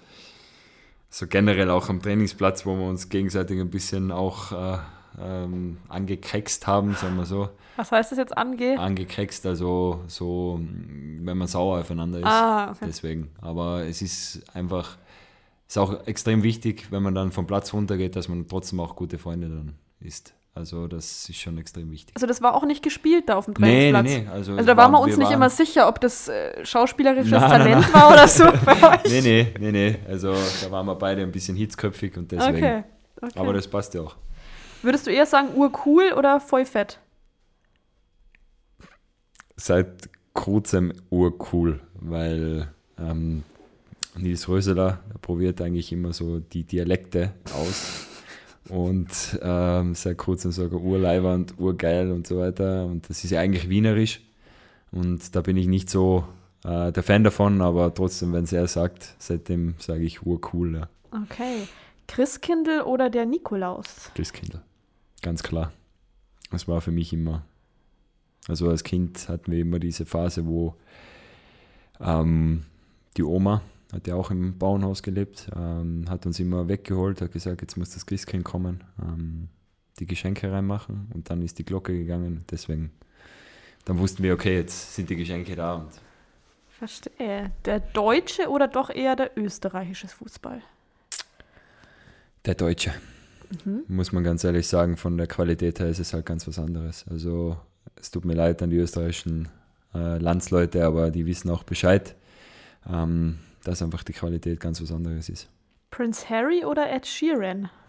[1.10, 4.80] so generell auch am Trainingsplatz, wo wir uns gegenseitig ein bisschen auch äh,
[5.20, 7.50] ähm, angekrext haben, sagen wir so.
[7.76, 8.78] Was heißt das jetzt ange?
[8.78, 12.26] Angekrext, also so, wenn man sauer aufeinander ist.
[12.26, 12.86] Ah, okay.
[12.88, 13.30] Deswegen.
[13.42, 14.98] Aber es ist einfach,
[15.68, 19.18] ist auch extrem wichtig, wenn man dann vom Platz runtergeht, dass man trotzdem auch gute
[19.18, 20.34] Freunde dann ist.
[20.54, 22.14] Also das ist schon extrem wichtig.
[22.14, 24.04] Also das war auch nicht gespielt da auf dem Trainingsplatz?
[24.04, 24.30] Nee, nee, nee.
[24.30, 27.50] Also, also da waren wir uns wir nicht immer sicher, ob das äh, schauspielerisches nein,
[27.50, 27.94] Talent nein, nein.
[27.94, 28.74] war oder so bei
[29.06, 29.12] euch.
[29.12, 29.96] Nee, nee, nee, nee.
[30.10, 32.58] Also da waren wir beide ein bisschen hitzköpfig und deswegen.
[32.58, 32.84] Okay,
[33.22, 33.40] okay.
[33.40, 34.18] Aber das passt ja auch.
[34.82, 37.00] Würdest du eher sagen, urcool oder voll fett?
[39.56, 42.68] Seit kurzem urcool, weil
[42.98, 43.44] ähm,
[44.16, 48.08] Nils Röseler probiert eigentlich immer so die Dialekte aus.
[48.70, 52.86] Und ähm, seit kurzem sogar urleiwand, urgeil und so weiter.
[52.86, 54.22] Und das ist ja eigentlich wienerisch.
[54.92, 56.26] Und da bin ich nicht so
[56.64, 60.76] äh, der Fan davon, aber trotzdem, wenn es er sagt, seitdem sage ich urcool.
[60.76, 60.90] Ja.
[61.24, 61.68] Okay.
[62.08, 64.12] Christkindl oder der Nikolaus?
[64.16, 64.62] Christkindl.
[65.22, 65.72] Ganz klar.
[66.52, 67.44] Das war für mich immer.
[68.48, 70.76] Also als Kind hatten wir immer diese Phase, wo
[72.00, 72.66] ähm,
[73.18, 73.62] die Oma
[73.94, 77.92] hat ja auch im Bauernhaus gelebt, ähm, hat uns immer weggeholt, hat gesagt, jetzt muss
[77.92, 78.84] das Christkind kommen.
[79.02, 79.50] Ähm,
[80.00, 82.46] die Geschenke reinmachen und dann ist die Glocke gegangen.
[82.50, 82.92] Deswegen,
[83.86, 85.76] dann wussten wir, okay, jetzt sind die Geschenke da.
[85.76, 85.92] Und
[86.70, 87.52] Verstehe.
[87.66, 90.64] Der deutsche oder doch eher der österreichische Fußball?
[92.46, 92.94] der Deutsche,
[93.88, 97.06] muss man ganz ehrlich sagen, von der Qualität her ist es halt ganz was anderes.
[97.10, 97.58] Also
[97.96, 99.50] es tut mir leid an die österreichischen
[99.94, 102.16] äh, Landsleute, aber die wissen auch Bescheid,
[102.90, 105.50] ähm, dass einfach die Qualität ganz was anderes ist.
[105.90, 107.70] Prince Harry oder Ed Sheeran?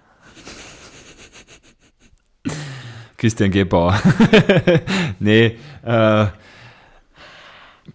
[3.16, 4.00] Christian Gebauer.
[5.20, 6.26] nee, äh,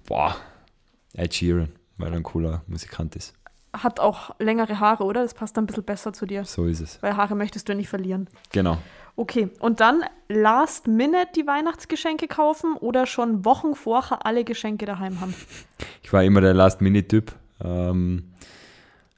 [0.05, 0.36] boah,
[1.13, 3.34] Ed Sheeran, weil er ein cooler Musikant ist.
[3.84, 5.23] Hat auch längere Haare, oder?
[5.23, 6.45] Das passt dann ein bisschen besser zu dir.
[6.45, 7.01] So ist es.
[7.01, 8.28] Weil Haare möchtest du nicht verlieren.
[8.51, 8.78] Genau.
[9.15, 15.19] Okay, und dann last minute die Weihnachtsgeschenke kaufen oder schon Wochen vorher alle Geschenke daheim
[15.21, 15.34] haben?
[16.03, 17.34] Ich war immer der Last-Minute-Typ.
[17.61, 18.32] Ähm,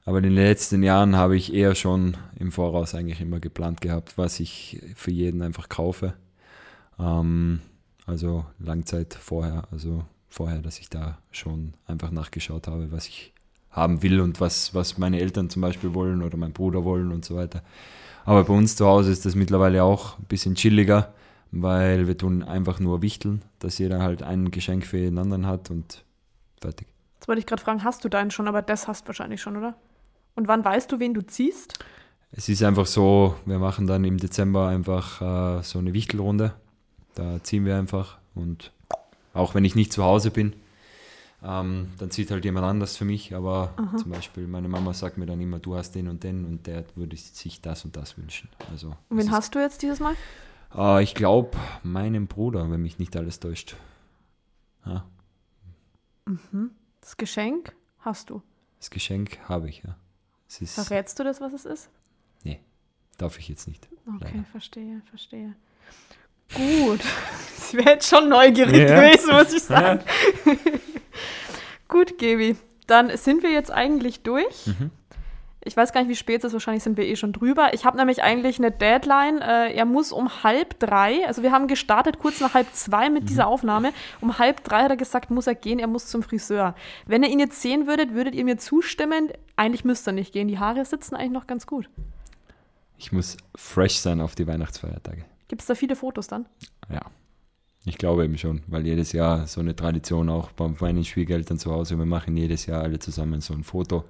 [0.06, 4.18] aber in den letzten Jahren habe ich eher schon im Voraus eigentlich immer geplant gehabt,
[4.18, 6.16] was ich für jeden einfach kaufe.
[6.98, 7.62] Ähm,
[8.08, 13.34] also Langzeit vorher, also vorher, dass ich da schon einfach nachgeschaut habe, was ich
[13.72, 17.26] haben will und was, was meine Eltern zum Beispiel wollen oder mein Bruder wollen und
[17.26, 17.62] so weiter.
[18.26, 21.14] Aber bei uns zu Hause ist das mittlerweile auch ein bisschen chilliger,
[21.52, 25.72] weil wir tun einfach nur wichteln, dass jeder halt ein Geschenk für jeden anderen hat
[25.72, 26.04] und
[26.62, 26.88] fertig.
[27.16, 29.58] Jetzt wollte ich gerade fragen, hast du deinen schon, aber das hast du wahrscheinlich schon,
[29.58, 29.76] oder?
[30.36, 31.80] Und wann weißt du, wen du ziehst?
[32.32, 35.22] Es ist einfach so, wir machen dann im Dezember einfach
[35.60, 36.54] äh, so eine Wichtelrunde.
[37.16, 38.72] Da ziehen wir einfach und
[39.34, 40.54] auch wenn ich nicht zu Hause bin,
[41.44, 43.34] ähm, dann zieht halt jemand anders für mich.
[43.36, 46.68] Aber zum Beispiel meine Mama sagt mir dann immer, du hast den und den und
[46.68, 48.50] der würde sich das und das wünschen.
[48.72, 50.16] Also Und wen hast du jetzt dieses Mal?
[50.76, 53.76] Äh, ich glaube, meinen Bruder, wenn mich nicht alles täuscht.
[54.86, 55.06] Ja,
[57.02, 58.42] Das Geschenk hast du.
[58.80, 59.96] das Geschenk habe ich, ja.
[60.48, 61.90] Es Verrätst du das, was es ist?
[62.44, 62.60] nee,
[63.18, 63.88] darf ich jetzt nicht.
[64.08, 64.44] Okay, Leider.
[64.52, 65.56] verstehe, verstehe.
[66.54, 67.02] Gut.
[67.72, 68.96] Ich wäre jetzt schon neugierig Ja.
[69.00, 70.00] gewesen, muss ich sagen.
[71.90, 72.56] Gut, Gebi.
[72.88, 74.68] Dann sind wir jetzt eigentlich durch.
[74.68, 74.92] Mhm.
[75.62, 76.54] Ich weiß gar nicht, wie spät es ist.
[76.54, 77.74] Wahrscheinlich sind wir eh schon drüber.
[77.74, 79.42] Ich habe nämlich eigentlich eine Deadline.
[79.42, 83.30] Äh, er muss um halb drei, also wir haben gestartet kurz nach halb zwei mit
[83.30, 83.92] dieser Aufnahme.
[84.22, 86.76] Um halb drei hat er gesagt, muss er gehen, er muss zum Friseur.
[87.06, 89.30] Wenn ihr ihn jetzt sehen würdet, würdet ihr mir zustimmen?
[89.58, 90.48] Eigentlich müsste er nicht gehen.
[90.48, 91.90] Die Haare sitzen eigentlich noch ganz gut.
[92.98, 95.26] Ich muss fresh sein auf die Weihnachtsfeiertage.
[95.50, 96.46] Gibt es da viele Fotos dann?
[96.90, 97.02] Ja,
[97.86, 101.72] ich glaube eben schon, weil jedes Jahr so eine Tradition auch bei meinen Schwiegereltern zu
[101.72, 104.04] Hause, wir machen jedes Jahr alle zusammen so ein Foto.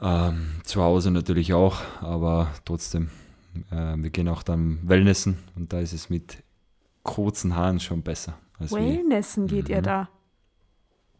[0.00, 3.10] Ähm, zu Hause natürlich auch, aber trotzdem,
[3.70, 6.42] äh, wir gehen auch dann Wellnessen und da ist es mit
[7.02, 8.34] kurzen Haaren schon besser.
[8.58, 9.84] Wellnessen geht ihr Mhm.
[9.84, 10.08] da.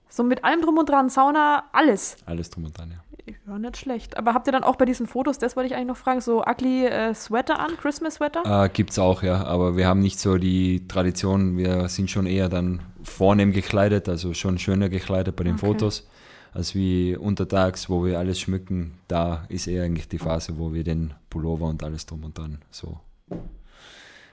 [0.09, 2.17] So mit allem drum und dran, Sauna, alles.
[2.27, 2.99] alles drum und dran, ja.
[3.47, 4.17] Ja, nicht schlecht.
[4.17, 6.45] Aber habt ihr dann auch bei diesen Fotos, das wollte ich eigentlich noch fragen, so
[6.45, 8.65] ugly äh, Sweater an, Christmas Sweater?
[8.65, 12.27] Äh, Gibt es auch, ja, aber wir haben nicht so die Tradition, wir sind schon
[12.27, 15.67] eher dann vornehm gekleidet, also schon schöner gekleidet bei den Okay.
[15.67, 16.09] Fotos,
[16.53, 18.99] als wie untertags, wo wir alles schmücken.
[19.09, 22.59] Da ist eher eigentlich die Phase, wo wir den Pullover und alles drum und dran
[22.71, 23.01] so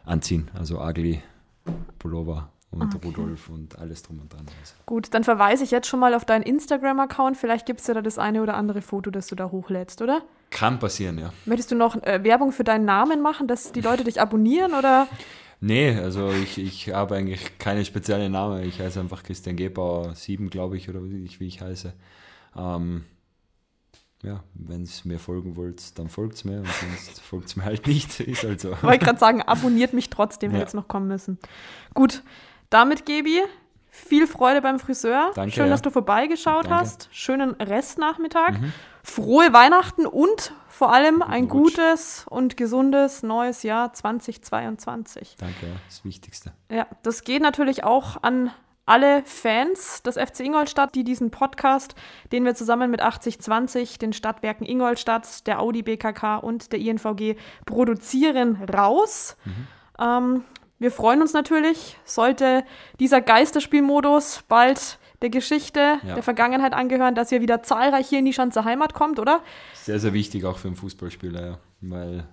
[0.06, 0.50] anziehen.
[0.54, 1.22] Also Ugly,
[2.00, 2.50] Pullover
[2.82, 3.08] und Okay.
[3.08, 4.46] Rudolf und alles drum und dran.
[4.60, 4.74] Also.
[4.86, 7.38] Gut, dann verweise ich jetzt schon mal auf deinen Instagram-Account.
[7.38, 10.22] Vielleicht gibt es ja da das eine oder andere Foto, das du da hochlädst, oder?
[10.50, 11.34] Kann passieren, ja.
[11.46, 15.08] Möchtest du noch äh, Werbung für deinen Namen machen, dass die Leute dich abonnieren oder?
[15.66, 18.66] Nee, also ich, ich habe eigentlich keine spezielle Name.
[18.66, 21.94] Ich heiße einfach Christian Gebauer 7, glaube ich, oder wie ich, wie ich heiße.
[22.58, 23.06] Ähm,
[24.24, 27.64] ja, wenn es mir folgen wollt, dann folgt es mir und sonst folgt es mir
[27.64, 28.20] halt nicht.
[28.20, 28.72] Ist halt so.
[28.82, 30.66] Wollte gerade sagen, abonniert mich trotzdem, wir Ja.
[30.66, 31.38] jetzt noch kommen müssen.
[31.94, 32.24] Gut,
[32.74, 33.42] damit, Gebi,
[33.90, 35.32] viel Freude beim Friseur.
[35.36, 35.72] Danke, Schön, ja.
[35.72, 36.78] dass du vorbeigeschaut Danke.
[36.78, 37.10] hast.
[37.12, 38.60] Schönen Restnachmittag.
[38.60, 38.74] Mhm.
[39.04, 41.76] Frohe Weihnachten und vor allem ein Rutsch.
[41.76, 45.36] gutes und gesundes neues Jahr 2022.
[45.40, 46.54] Danke, das Wichtigste.
[46.72, 48.52] Ja, das geht natürlich auch an
[48.86, 51.96] alle Fans des FC Ingolstadt, die diesen Podcast,
[52.32, 57.36] den wir zusammen mit 8020, den Stadtwerken Ingolstadt, der Audi BKK und der INVG
[57.66, 59.38] produzieren, raus.
[60.00, 60.44] Ähm,
[60.84, 62.64] wir freuen uns natürlich, sollte
[63.00, 66.16] dieser Geisterspielmodus bald der Geschichte, Ja.
[66.16, 69.42] der Vergangenheit angehören, dass ihr wieder zahlreich hier in die Schanze Heimat kommt, oder?
[69.74, 71.58] Sehr, sehr wichtig auch für einen Fußballspieler, ja.
[71.80, 72.26] weil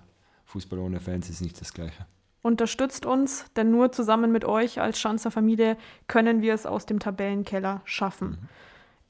[0.45, 2.05] Fußball ohne Fans ist nicht das Gleiche.
[2.41, 6.99] Unterstützt uns, denn nur zusammen mit euch als Schanzer Familie können wir es aus dem
[6.99, 8.49] Tabellenkeller schaffen.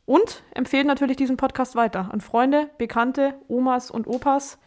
[0.06, 4.60] Und empfehlt natürlich diesen Podcast weiter an Freunde, Bekannte, Omas und Opas.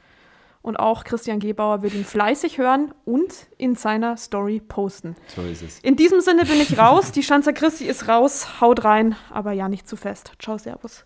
[0.65, 5.15] Und auch Christian Gebauer wird ihn fleißig hören und in seiner Story posten.
[5.27, 5.79] So ist es.
[5.81, 7.13] In diesem Sinne bin ich raus.
[7.13, 8.63] Die Schanzer Christi ist raus.
[8.63, 10.33] Haut rein, aber ja nicht zu fest.
[10.39, 11.05] Ciao, Servus.